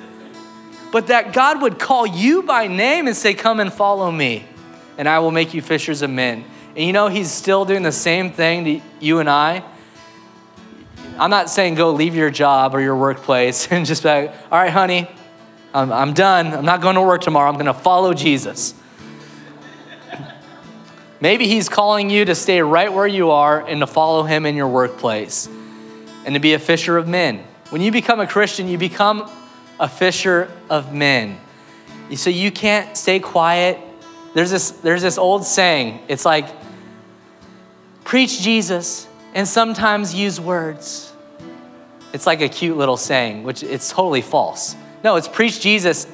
But 0.91 1.07
that 1.07 1.33
God 1.33 1.61
would 1.61 1.77
call 1.77 2.07
you 2.07 2.41
by 2.41 2.67
name 2.67 3.07
and 3.07 3.15
say, 3.15 3.33
Come 3.33 3.59
and 3.59 3.71
follow 3.71 4.11
me, 4.11 4.45
and 4.97 5.07
I 5.07 5.19
will 5.19 5.31
make 5.31 5.53
you 5.53 5.61
fishers 5.61 6.01
of 6.01 6.09
men. 6.09 6.45
And 6.75 6.85
you 6.85 6.93
know, 6.93 7.09
He's 7.09 7.29
still 7.29 7.65
doing 7.65 7.83
the 7.83 7.91
same 7.91 8.31
thing 8.31 8.63
to 8.63 8.81
you 8.99 9.19
and 9.19 9.29
I. 9.29 9.63
I'm 11.17 11.29
not 11.29 11.49
saying 11.49 11.75
go 11.75 11.91
leave 11.91 12.15
your 12.15 12.29
job 12.29 12.73
or 12.73 12.79
your 12.79 12.95
workplace 12.95 13.67
and 13.71 13.85
just 13.85 14.03
be 14.03 14.09
like, 14.09 14.33
All 14.51 14.57
right, 14.57 14.71
honey, 14.71 15.09
I'm, 15.73 15.91
I'm 15.91 16.13
done. 16.13 16.53
I'm 16.53 16.65
not 16.65 16.81
going 16.81 16.95
to 16.95 17.01
work 17.01 17.21
tomorrow. 17.21 17.47
I'm 17.47 17.55
going 17.55 17.65
to 17.65 17.73
follow 17.73 18.13
Jesus. 18.13 18.73
Maybe 21.21 21.47
He's 21.47 21.69
calling 21.69 22.09
you 22.09 22.25
to 22.25 22.35
stay 22.35 22.61
right 22.61 22.91
where 22.91 23.07
you 23.07 23.31
are 23.31 23.65
and 23.65 23.81
to 23.81 23.87
follow 23.87 24.23
Him 24.23 24.45
in 24.45 24.55
your 24.55 24.67
workplace 24.67 25.47
and 26.25 26.33
to 26.33 26.39
be 26.39 26.53
a 26.53 26.59
fisher 26.59 26.97
of 26.97 27.07
men. 27.07 27.43
When 27.69 27.81
you 27.81 27.91
become 27.91 28.19
a 28.19 28.27
Christian, 28.27 28.67
you 28.67 28.77
become 28.77 29.29
a 29.79 29.87
fisher 29.87 30.51
of 30.69 30.93
men. 30.93 31.39
So 32.15 32.29
you 32.29 32.51
can't 32.51 32.97
stay 32.97 33.19
quiet. 33.19 33.79
There's 34.33 34.49
this, 34.49 34.71
there's 34.71 35.01
this 35.01 35.17
old 35.17 35.45
saying 35.45 35.99
it's 36.07 36.25
like, 36.25 36.47
preach 38.03 38.41
Jesus 38.41 39.07
and 39.33 39.47
sometimes 39.47 40.13
use 40.13 40.39
words. 40.39 41.13
It's 42.13 42.25
like 42.25 42.41
a 42.41 42.49
cute 42.49 42.77
little 42.77 42.97
saying, 42.97 43.43
which 43.43 43.61
it's 43.61 43.91
totally 43.91 44.21
false. 44.21 44.75
No, 45.03 45.15
it's 45.15 45.27
preach 45.27 45.59
Jesus 45.61 46.07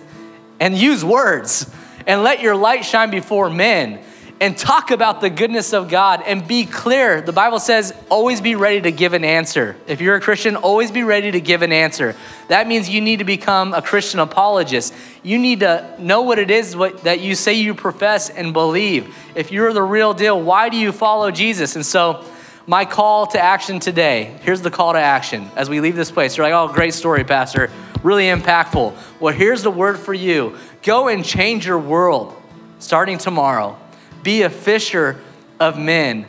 and 0.59 0.77
use 0.77 1.03
words 1.03 1.69
and 2.07 2.23
let 2.23 2.41
your 2.41 2.55
light 2.55 2.85
shine 2.85 3.09
before 3.09 3.49
men 3.49 3.99
and 4.41 4.57
talk 4.57 4.91
about 4.91 5.21
the 5.21 5.29
goodness 5.29 5.73
of 5.73 5.89
God 5.89 6.21
and 6.25 6.45
be 6.45 6.65
clear. 6.65 7.21
The 7.21 7.31
Bible 7.31 7.59
says, 7.59 7.93
always 8.09 8.41
be 8.41 8.55
ready 8.55 8.81
to 8.81 8.91
give 8.91 9.13
an 9.13 9.23
answer. 9.23 9.77
If 9.87 10.01
you're 10.01 10.15
a 10.15 10.21
Christian, 10.21 10.57
always 10.57 10.91
be 10.91 11.03
ready 11.03 11.31
to 11.31 11.39
give 11.39 11.61
an 11.61 11.71
answer. 11.71 12.15
That 12.49 12.67
means 12.67 12.89
you 12.89 12.99
need 12.99 13.19
to 13.19 13.23
become 13.23 13.73
a 13.73 13.81
Christian 13.81 14.19
apologist. 14.19 14.93
You 15.23 15.39
need 15.39 15.61
to 15.61 15.95
know 15.99 16.21
what 16.23 16.37
it 16.37 16.51
is 16.51 16.75
what, 16.75 17.03
that 17.03 17.21
you 17.21 17.33
say 17.33 17.53
you 17.53 17.73
profess 17.73 18.29
and 18.29 18.51
believe. 18.51 19.15
If 19.35 19.53
you're 19.53 19.71
the 19.71 19.81
real 19.81 20.13
deal, 20.13 20.41
why 20.41 20.67
do 20.67 20.75
you 20.75 20.91
follow 20.91 21.31
Jesus? 21.31 21.77
And 21.77 21.85
so, 21.85 22.25
my 22.67 22.83
call 22.85 23.27
to 23.27 23.39
action 23.39 23.79
today 23.79 24.37
here's 24.41 24.61
the 24.61 24.71
call 24.71 24.93
to 24.93 24.99
action 24.99 25.49
as 25.55 25.69
we 25.69 25.81
leave 25.81 25.95
this 25.95 26.11
place. 26.11 26.37
You're 26.37 26.49
like, 26.49 26.53
oh, 26.53 26.73
great 26.73 26.93
story, 26.93 27.23
Pastor. 27.23 27.71
Really 28.03 28.25
impactful. 28.25 28.95
Well, 29.19 29.33
here's 29.33 29.63
the 29.63 29.71
word 29.71 29.99
for 29.99 30.13
you 30.13 30.57
go 30.81 31.07
and 31.07 31.23
change 31.23 31.65
your 31.65 31.79
world 31.79 32.35
starting 32.79 33.17
tomorrow. 33.17 33.77
Be 34.23 34.43
a 34.43 34.49
fisher 34.49 35.19
of 35.59 35.77
men 35.77 36.25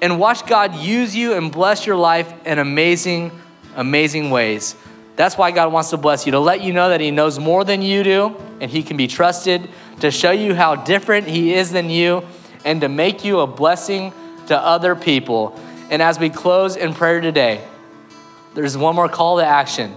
and 0.00 0.18
watch 0.18 0.46
God 0.46 0.74
use 0.74 1.14
you 1.14 1.34
and 1.34 1.52
bless 1.52 1.86
your 1.86 1.96
life 1.96 2.32
in 2.44 2.58
amazing, 2.58 3.30
amazing 3.76 4.30
ways. 4.30 4.74
That's 5.14 5.36
why 5.36 5.50
God 5.50 5.72
wants 5.72 5.90
to 5.90 5.96
bless 5.96 6.26
you, 6.26 6.32
to 6.32 6.40
let 6.40 6.62
you 6.62 6.72
know 6.72 6.88
that 6.88 7.00
He 7.00 7.10
knows 7.10 7.38
more 7.38 7.64
than 7.64 7.82
you 7.82 8.02
do 8.02 8.36
and 8.60 8.70
He 8.70 8.82
can 8.82 8.96
be 8.96 9.06
trusted, 9.06 9.68
to 10.00 10.10
show 10.10 10.32
you 10.32 10.54
how 10.54 10.74
different 10.74 11.28
He 11.28 11.54
is 11.54 11.70
than 11.70 11.90
you, 11.90 12.24
and 12.64 12.80
to 12.80 12.88
make 12.88 13.24
you 13.24 13.40
a 13.40 13.46
blessing 13.46 14.12
to 14.46 14.58
other 14.58 14.96
people. 14.96 15.58
And 15.92 16.00
as 16.00 16.18
we 16.18 16.30
close 16.30 16.76
in 16.76 16.94
prayer 16.94 17.20
today, 17.20 17.62
there's 18.54 18.78
one 18.78 18.96
more 18.96 19.10
call 19.10 19.36
to 19.36 19.44
action. 19.44 19.94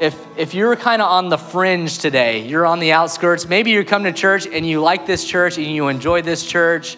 If, 0.00 0.16
if 0.36 0.52
you're 0.52 0.74
kind 0.74 1.00
of 1.00 1.08
on 1.08 1.28
the 1.28 1.38
fringe 1.38 1.98
today, 1.98 2.44
you're 2.44 2.66
on 2.66 2.80
the 2.80 2.90
outskirts, 2.90 3.46
maybe 3.46 3.70
you 3.70 3.84
come 3.84 4.02
to 4.02 4.12
church 4.12 4.48
and 4.48 4.66
you 4.66 4.80
like 4.80 5.06
this 5.06 5.24
church 5.24 5.56
and 5.56 5.66
you 5.68 5.86
enjoy 5.86 6.22
this 6.22 6.44
church, 6.44 6.96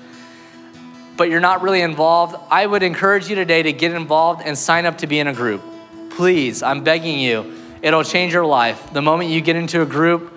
but 1.18 1.29
you're 1.29 1.40
not 1.40 1.61
really 1.61 1.83
involved, 1.83 2.35
I 2.50 2.64
would 2.64 2.83
encourage 2.83 3.29
you 3.29 3.35
today 3.35 3.62
to 3.62 3.74
get 3.74 3.92
involved 3.92 4.40
and 4.42 4.57
sign 4.57 4.87
up 4.87 4.96
to 4.98 5.07
be 5.07 5.18
in 5.18 5.26
a 5.26 5.35
group. 5.35 5.62
Please, 6.09 6.62
I'm 6.62 6.83
begging 6.83 7.18
you. 7.18 7.59
It'll 7.83 8.05
change 8.05 8.33
your 8.33 8.46
life. 8.46 8.94
The 8.94 9.03
moment 9.03 9.29
you 9.29 9.42
get 9.42 9.57
into 9.57 9.83
a 9.83 9.87
group, 9.87 10.33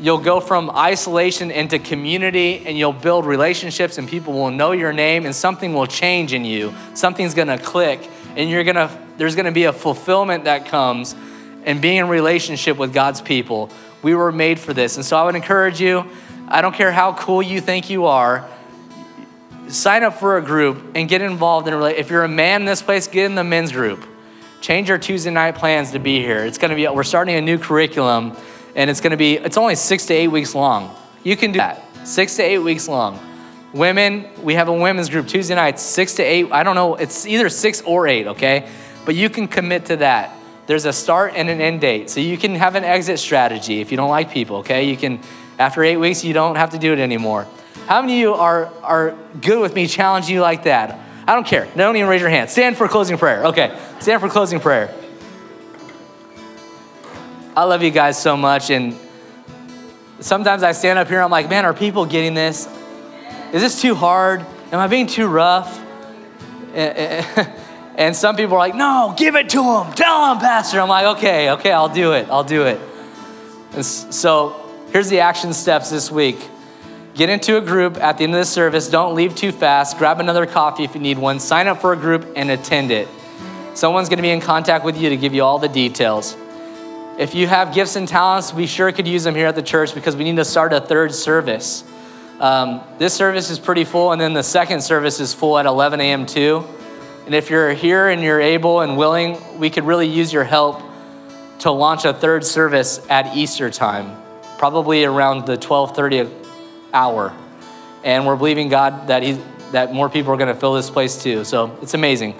You'll 0.00 0.18
go 0.18 0.38
from 0.38 0.70
isolation 0.70 1.50
into 1.50 1.80
community 1.80 2.62
and 2.64 2.78
you'll 2.78 2.92
build 2.92 3.26
relationships 3.26 3.98
and 3.98 4.08
people 4.08 4.32
will 4.32 4.50
know 4.50 4.70
your 4.70 4.92
name 4.92 5.26
and 5.26 5.34
something 5.34 5.74
will 5.74 5.86
change 5.86 6.32
in 6.32 6.44
you. 6.44 6.72
Something's 6.94 7.34
gonna 7.34 7.58
click 7.58 8.08
and 8.36 8.48
you're 8.48 8.62
gonna, 8.62 8.96
there's 9.16 9.34
gonna 9.34 9.50
be 9.50 9.64
a 9.64 9.72
fulfillment 9.72 10.44
that 10.44 10.66
comes 10.66 11.16
and 11.64 11.82
being 11.82 11.96
in 11.96 12.08
relationship 12.08 12.76
with 12.76 12.94
God's 12.94 13.20
people. 13.20 13.70
We 14.02 14.14
were 14.14 14.30
made 14.30 14.60
for 14.60 14.72
this. 14.72 14.96
And 14.96 15.04
so 15.04 15.16
I 15.16 15.24
would 15.24 15.34
encourage 15.34 15.80
you, 15.80 16.08
I 16.46 16.60
don't 16.60 16.74
care 16.74 16.92
how 16.92 17.14
cool 17.14 17.42
you 17.42 17.60
think 17.60 17.90
you 17.90 18.06
are, 18.06 18.48
sign 19.66 20.04
up 20.04 20.14
for 20.14 20.38
a 20.38 20.42
group 20.42 20.92
and 20.94 21.08
get 21.08 21.22
involved 21.22 21.66
in 21.66 21.74
a. 21.74 21.84
If 21.86 22.08
you're 22.08 22.24
a 22.24 22.28
man 22.28 22.62
in 22.62 22.66
this 22.66 22.82
place, 22.82 23.08
get 23.08 23.26
in 23.26 23.34
the 23.34 23.44
men's 23.44 23.72
group. 23.72 24.06
Change 24.60 24.88
your 24.88 24.98
Tuesday 24.98 25.30
night 25.30 25.56
plans 25.56 25.90
to 25.92 25.98
be 25.98 26.20
here. 26.20 26.44
It's 26.44 26.58
gonna 26.58 26.76
be, 26.76 26.86
we're 26.86 27.02
starting 27.02 27.34
a 27.34 27.42
new 27.42 27.58
curriculum 27.58 28.36
and 28.78 28.88
it's 28.88 29.00
going 29.00 29.10
to 29.10 29.16
be 29.16 29.36
it's 29.36 29.58
only 29.58 29.74
six 29.74 30.06
to 30.06 30.14
eight 30.14 30.28
weeks 30.28 30.54
long. 30.54 30.94
You 31.24 31.36
can 31.36 31.50
do 31.52 31.58
that. 31.58 31.82
Six 32.06 32.36
to 32.36 32.42
eight 32.42 32.60
weeks 32.60 32.88
long. 32.88 33.18
Women 33.74 34.26
we 34.42 34.54
have 34.54 34.68
a 34.68 34.72
women's 34.72 35.10
group 35.10 35.26
tuesday 35.26 35.54
nights 35.54 35.82
six 35.82 36.14
to 36.14 36.22
eight 36.22 36.50
i 36.52 36.62
don't 36.62 36.74
know 36.74 36.94
it's 36.94 37.26
either 37.26 37.50
six 37.50 37.82
or 37.82 38.06
eight 38.06 38.26
okay? 38.28 38.70
But 39.04 39.14
you 39.14 39.28
can 39.28 39.48
commit 39.48 39.86
to 39.86 39.96
that. 39.96 40.34
There's 40.66 40.84
a 40.84 40.92
start 40.92 41.32
and 41.34 41.48
an 41.48 41.60
end 41.60 41.80
date. 41.80 42.10
So 42.10 42.20
you 42.20 42.36
can 42.36 42.54
have 42.54 42.74
an 42.76 42.84
exit 42.84 43.18
strategy 43.18 43.80
if 43.80 43.90
you 43.90 43.96
don't 43.96 44.10
like 44.10 44.30
people 44.30 44.58
okay? 44.58 44.88
You 44.88 44.96
can 44.96 45.20
after 45.58 45.82
eight 45.82 45.96
weeks 45.96 46.24
you 46.24 46.32
don't 46.32 46.56
have 46.56 46.70
to 46.70 46.78
do 46.78 46.92
it 46.92 47.00
anymore. 47.00 47.46
How 47.86 48.00
many 48.00 48.14
of 48.14 48.20
you 48.20 48.34
are 48.34 48.72
are 48.82 49.16
good 49.40 49.60
with 49.60 49.74
me 49.74 49.88
challenging 49.88 50.34
you 50.36 50.40
like 50.40 50.62
that? 50.64 50.98
I 51.26 51.34
don't 51.34 51.46
care. 51.46 51.68
Don't 51.76 51.96
even 51.96 52.08
raise 52.08 52.22
your 52.22 52.30
hand. 52.30 52.48
Stand 52.48 52.76
for 52.76 52.88
closing 52.88 53.18
prayer. 53.18 53.46
Okay 53.46 53.76
stand 54.00 54.20
for 54.20 54.28
closing 54.28 54.60
prayer 54.60 54.94
I 57.58 57.64
love 57.64 57.82
you 57.82 57.90
guys 57.90 58.16
so 58.20 58.36
much. 58.36 58.70
And 58.70 58.96
sometimes 60.20 60.62
I 60.62 60.72
stand 60.72 60.98
up 60.98 61.08
here, 61.08 61.20
I'm 61.20 61.30
like, 61.30 61.50
man, 61.50 61.64
are 61.64 61.74
people 61.74 62.06
getting 62.06 62.34
this? 62.34 62.68
Is 63.52 63.62
this 63.62 63.82
too 63.82 63.94
hard? 63.96 64.46
Am 64.70 64.78
I 64.78 64.86
being 64.86 65.06
too 65.06 65.26
rough? 65.26 65.82
And 67.98 68.14
some 68.14 68.36
people 68.36 68.54
are 68.54 68.60
like, 68.60 68.76
no, 68.76 69.12
give 69.18 69.34
it 69.34 69.48
to 69.50 69.56
them. 69.56 69.92
Tell 69.92 70.28
them, 70.28 70.38
Pastor. 70.38 70.80
I'm 70.80 70.88
like, 70.88 71.16
okay, 71.18 71.50
okay, 71.50 71.72
I'll 71.72 71.88
do 71.88 72.12
it. 72.12 72.28
I'll 72.30 72.44
do 72.44 72.62
it. 72.62 72.80
And 73.72 73.84
so 73.84 74.54
here's 74.92 75.08
the 75.08 75.18
action 75.18 75.52
steps 75.52 75.90
this 75.90 76.08
week 76.08 76.38
get 77.14 77.28
into 77.28 77.56
a 77.56 77.60
group 77.60 77.96
at 77.96 78.16
the 78.16 78.22
end 78.22 78.34
of 78.34 78.38
the 78.38 78.44
service. 78.44 78.88
Don't 78.88 79.16
leave 79.16 79.34
too 79.34 79.50
fast. 79.50 79.98
Grab 79.98 80.20
another 80.20 80.46
coffee 80.46 80.84
if 80.84 80.94
you 80.94 81.00
need 81.00 81.18
one. 81.18 81.40
Sign 81.40 81.66
up 81.66 81.80
for 81.80 81.92
a 81.92 81.96
group 81.96 82.24
and 82.36 82.52
attend 82.52 82.92
it. 82.92 83.08
Someone's 83.74 84.08
going 84.08 84.18
to 84.18 84.22
be 84.22 84.30
in 84.30 84.40
contact 84.40 84.84
with 84.84 84.96
you 84.96 85.08
to 85.08 85.16
give 85.16 85.34
you 85.34 85.42
all 85.42 85.58
the 85.58 85.68
details. 85.68 86.36
If 87.18 87.34
you 87.34 87.48
have 87.48 87.74
gifts 87.74 87.96
and 87.96 88.06
talents, 88.06 88.54
we 88.54 88.68
sure 88.68 88.92
could 88.92 89.08
use 89.08 89.24
them 89.24 89.34
here 89.34 89.48
at 89.48 89.56
the 89.56 89.62
church 89.62 89.92
because 89.92 90.14
we 90.14 90.22
need 90.22 90.36
to 90.36 90.44
start 90.44 90.72
a 90.72 90.80
third 90.80 91.12
service. 91.12 91.82
Um, 92.38 92.80
this 92.98 93.12
service 93.12 93.50
is 93.50 93.58
pretty 93.58 93.82
full, 93.82 94.12
and 94.12 94.20
then 94.20 94.34
the 94.34 94.44
second 94.44 94.82
service 94.82 95.18
is 95.18 95.34
full 95.34 95.58
at 95.58 95.66
11 95.66 96.00
a.m. 96.00 96.26
too. 96.26 96.64
And 97.26 97.34
if 97.34 97.50
you're 97.50 97.72
here 97.72 98.08
and 98.08 98.22
you're 98.22 98.40
able 98.40 98.82
and 98.82 98.96
willing, 98.96 99.36
we 99.58 99.68
could 99.68 99.82
really 99.82 100.06
use 100.06 100.32
your 100.32 100.44
help 100.44 100.80
to 101.58 101.72
launch 101.72 102.04
a 102.04 102.14
third 102.14 102.44
service 102.44 103.04
at 103.10 103.36
Easter 103.36 103.68
time, 103.68 104.16
probably 104.56 105.04
around 105.04 105.44
the 105.44 105.56
12:30 105.56 106.30
hour. 106.94 107.34
And 108.04 108.28
we're 108.28 108.36
believing 108.36 108.68
God 108.68 109.08
that 109.08 109.24
he 109.24 109.40
that 109.72 109.92
more 109.92 110.08
people 110.08 110.32
are 110.32 110.36
going 110.36 110.54
to 110.54 110.58
fill 110.58 110.74
this 110.74 110.88
place 110.88 111.20
too. 111.20 111.44
So 111.44 111.76
it's 111.82 111.94
amazing. 111.94 112.36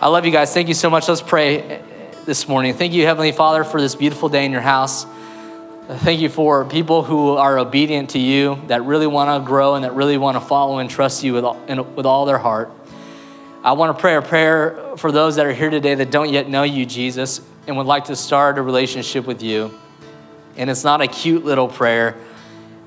I 0.00 0.06
love 0.06 0.24
you 0.24 0.30
guys. 0.30 0.54
Thank 0.54 0.68
you 0.68 0.74
so 0.74 0.88
much. 0.88 1.08
Let's 1.08 1.20
pray 1.20 1.82
this 2.24 2.46
morning. 2.46 2.72
Thank 2.74 2.92
you, 2.92 3.04
Heavenly 3.04 3.32
Father, 3.32 3.64
for 3.64 3.80
this 3.80 3.96
beautiful 3.96 4.28
day 4.28 4.44
in 4.44 4.52
your 4.52 4.60
house. 4.60 5.06
Thank 5.88 6.20
you 6.20 6.28
for 6.28 6.64
people 6.64 7.02
who 7.02 7.30
are 7.30 7.58
obedient 7.58 8.10
to 8.10 8.20
you, 8.20 8.62
that 8.68 8.84
really 8.84 9.08
want 9.08 9.42
to 9.42 9.44
grow 9.44 9.74
and 9.74 9.84
that 9.84 9.94
really 9.94 10.16
want 10.16 10.36
to 10.36 10.40
follow 10.40 10.78
and 10.78 10.88
trust 10.88 11.24
you 11.24 11.32
with 11.32 11.44
all, 11.44 11.56
with 11.96 12.06
all 12.06 12.24
their 12.24 12.38
heart. 12.38 12.70
I 13.64 13.72
want 13.72 13.96
to 13.96 14.00
pray 14.00 14.14
a 14.14 14.22
prayer 14.22 14.96
for 14.96 15.10
those 15.10 15.34
that 15.34 15.46
are 15.46 15.52
here 15.52 15.68
today 15.68 15.96
that 15.96 16.12
don't 16.12 16.30
yet 16.30 16.48
know 16.48 16.62
you, 16.62 16.86
Jesus, 16.86 17.40
and 17.66 17.76
would 17.76 17.86
like 17.86 18.04
to 18.04 18.14
start 18.14 18.56
a 18.56 18.62
relationship 18.62 19.26
with 19.26 19.42
you. 19.42 19.76
And 20.56 20.70
it's 20.70 20.84
not 20.84 21.00
a 21.00 21.08
cute 21.08 21.44
little 21.44 21.66
prayer, 21.66 22.16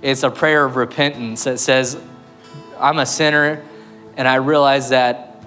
it's 0.01 0.23
a 0.23 0.31
prayer 0.31 0.63
of 0.63 0.77
repentance 0.77 1.43
that 1.43 1.59
says, 1.59 1.99
I'm 2.79 2.99
a 2.99 3.05
sinner 3.05 3.63
and 4.15 4.29
I 4.29 4.35
realize 4.35 4.89
that 4.89 5.43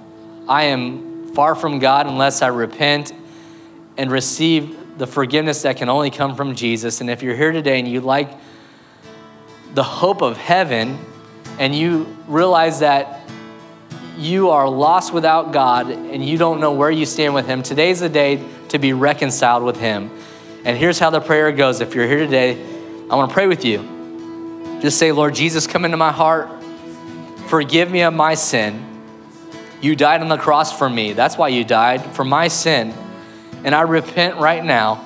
I 0.46 0.64
am 0.64 1.32
far 1.34 1.54
from 1.54 1.78
God 1.78 2.06
unless 2.06 2.42
I 2.42 2.48
repent 2.48 3.12
and 3.98 4.10
receive 4.10 4.98
the 4.98 5.06
forgiveness 5.06 5.62
that 5.62 5.76
can 5.76 5.88
only 5.88 6.10
come 6.10 6.36
from 6.36 6.54
Jesus. 6.54 7.00
And 7.00 7.10
if 7.10 7.22
you're 7.22 7.36
here 7.36 7.52
today 7.52 7.78
and 7.78 7.86
you 7.86 8.00
like 8.00 8.30
the 9.74 9.82
hope 9.82 10.22
of 10.22 10.36
heaven 10.36 10.98
and 11.58 11.74
you 11.74 12.16
realize 12.26 12.80
that 12.80 13.28
you 14.16 14.50
are 14.50 14.68
lost 14.68 15.12
without 15.12 15.52
God 15.52 15.90
and 15.90 16.24
you 16.24 16.38
don't 16.38 16.60
know 16.60 16.72
where 16.72 16.90
you 16.90 17.04
stand 17.04 17.34
with 17.34 17.46
Him, 17.46 17.62
today's 17.62 18.00
the 18.00 18.08
day 18.08 18.42
to 18.68 18.78
be 18.78 18.92
reconciled 18.92 19.64
with 19.64 19.78
Him. 19.78 20.10
And 20.64 20.76
here's 20.76 20.98
how 20.98 21.10
the 21.10 21.20
prayer 21.20 21.50
goes. 21.52 21.80
If 21.80 21.94
you're 21.94 22.06
here 22.06 22.18
today, 22.18 22.60
I 23.10 23.16
want 23.16 23.30
to 23.30 23.34
pray 23.34 23.46
with 23.46 23.64
you. 23.64 24.78
Just 24.80 24.98
say, 24.98 25.12
Lord 25.12 25.34
Jesus, 25.34 25.66
come 25.66 25.84
into 25.84 25.96
my 25.96 26.12
heart. 26.12 26.48
Forgive 27.48 27.90
me 27.90 28.02
of 28.02 28.14
my 28.14 28.34
sin. 28.34 28.84
You 29.80 29.96
died 29.96 30.20
on 30.20 30.28
the 30.28 30.36
cross 30.36 30.76
for 30.76 30.88
me. 30.88 31.12
That's 31.12 31.36
why 31.36 31.48
you 31.48 31.64
died, 31.64 32.04
for 32.14 32.24
my 32.24 32.48
sin. 32.48 32.92
And 33.64 33.74
I 33.74 33.82
repent 33.82 34.36
right 34.36 34.64
now 34.64 35.04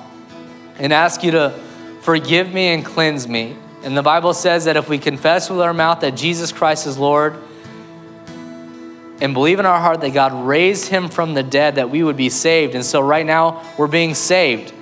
and 0.77 0.93
ask 0.93 1.23
you 1.23 1.31
to 1.31 1.59
forgive 2.01 2.53
me 2.53 2.67
and 2.67 2.85
cleanse 2.85 3.27
me. 3.27 3.55
And 3.83 3.97
the 3.97 4.01
Bible 4.03 4.33
says 4.33 4.65
that 4.65 4.77
if 4.77 4.87
we 4.87 4.97
confess 4.97 5.49
with 5.49 5.59
our 5.59 5.73
mouth 5.73 6.01
that 6.01 6.11
Jesus 6.11 6.51
Christ 6.51 6.87
is 6.87 6.97
Lord 6.97 7.35
and 9.19 9.33
believe 9.33 9.59
in 9.59 9.65
our 9.65 9.79
heart 9.79 10.01
that 10.01 10.13
God 10.13 10.33
raised 10.45 10.87
him 10.87 11.09
from 11.09 11.33
the 11.33 11.43
dead, 11.43 11.75
that 11.75 11.89
we 11.89 12.03
would 12.03 12.17
be 12.17 12.29
saved. 12.29 12.75
And 12.75 12.85
so 12.85 13.01
right 13.01 13.25
now, 13.25 13.63
we're 13.77 13.87
being 13.87 14.15
saved. 14.15 14.73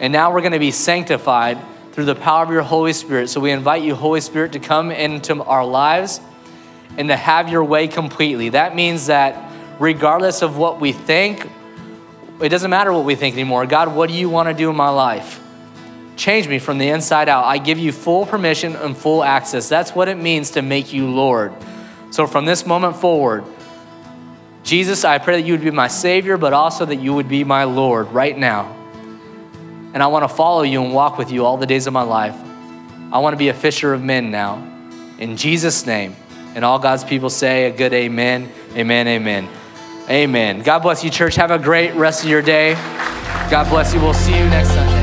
And 0.00 0.12
now 0.12 0.32
we're 0.32 0.40
going 0.40 0.52
to 0.52 0.58
be 0.58 0.70
sanctified 0.70 1.58
through 1.92 2.06
the 2.06 2.14
power 2.14 2.42
of 2.42 2.50
your 2.50 2.62
Holy 2.62 2.92
Spirit. 2.92 3.28
So 3.28 3.40
we 3.40 3.50
invite 3.50 3.82
you, 3.82 3.94
Holy 3.94 4.20
Spirit, 4.20 4.52
to 4.52 4.58
come 4.58 4.90
into 4.90 5.42
our 5.42 5.64
lives 5.64 6.20
and 6.96 7.08
to 7.08 7.16
have 7.16 7.48
your 7.48 7.64
way 7.64 7.88
completely. 7.88 8.50
That 8.50 8.74
means 8.74 9.06
that 9.06 9.50
regardless 9.78 10.42
of 10.42 10.56
what 10.56 10.80
we 10.80 10.92
think 10.92 11.48
it 12.42 12.48
doesn't 12.48 12.70
matter 12.70 12.92
what 12.92 13.04
we 13.04 13.14
think 13.14 13.34
anymore. 13.34 13.66
God, 13.66 13.94
what 13.94 14.08
do 14.08 14.14
you 14.14 14.28
want 14.28 14.48
to 14.48 14.54
do 14.54 14.70
in 14.70 14.76
my 14.76 14.88
life? 14.88 15.40
Change 16.16 16.48
me 16.48 16.58
from 16.58 16.78
the 16.78 16.88
inside 16.88 17.28
out. 17.28 17.44
I 17.44 17.58
give 17.58 17.78
you 17.78 17.92
full 17.92 18.26
permission 18.26 18.76
and 18.76 18.96
full 18.96 19.24
access. 19.24 19.68
That's 19.68 19.94
what 19.94 20.08
it 20.08 20.16
means 20.16 20.50
to 20.52 20.62
make 20.62 20.92
you 20.92 21.08
Lord. 21.08 21.52
So 22.10 22.26
from 22.26 22.44
this 22.44 22.66
moment 22.66 22.96
forward, 22.96 23.44
Jesus, 24.62 25.04
I 25.04 25.18
pray 25.18 25.40
that 25.40 25.46
you 25.46 25.54
would 25.54 25.62
be 25.62 25.70
my 25.70 25.88
Savior, 25.88 26.36
but 26.36 26.52
also 26.52 26.84
that 26.84 26.96
you 26.96 27.14
would 27.14 27.28
be 27.28 27.44
my 27.44 27.64
Lord 27.64 28.12
right 28.12 28.36
now. 28.36 28.76
And 29.94 30.02
I 30.02 30.06
want 30.08 30.28
to 30.28 30.28
follow 30.28 30.62
you 30.62 30.82
and 30.82 30.92
walk 30.92 31.18
with 31.18 31.32
you 31.32 31.44
all 31.44 31.56
the 31.56 31.66
days 31.66 31.86
of 31.86 31.92
my 31.92 32.02
life. 32.02 32.36
I 33.12 33.18
want 33.18 33.32
to 33.32 33.38
be 33.38 33.48
a 33.48 33.54
fisher 33.54 33.92
of 33.92 34.02
men 34.02 34.30
now. 34.30 34.56
In 35.18 35.36
Jesus' 35.36 35.86
name. 35.86 36.14
And 36.54 36.64
all 36.64 36.78
God's 36.78 37.04
people 37.04 37.30
say 37.30 37.66
a 37.66 37.70
good 37.70 37.92
amen, 37.92 38.50
amen, 38.74 39.08
amen. 39.08 39.48
Amen. 40.10 40.62
God 40.62 40.80
bless 40.80 41.04
you, 41.04 41.10
church. 41.10 41.36
Have 41.36 41.52
a 41.52 41.58
great 41.58 41.94
rest 41.94 42.24
of 42.24 42.30
your 42.30 42.42
day. 42.42 42.74
God 43.48 43.68
bless 43.70 43.94
you. 43.94 44.00
We'll 44.00 44.12
see 44.12 44.36
you 44.36 44.44
next 44.46 44.70
Sunday. 44.70 44.99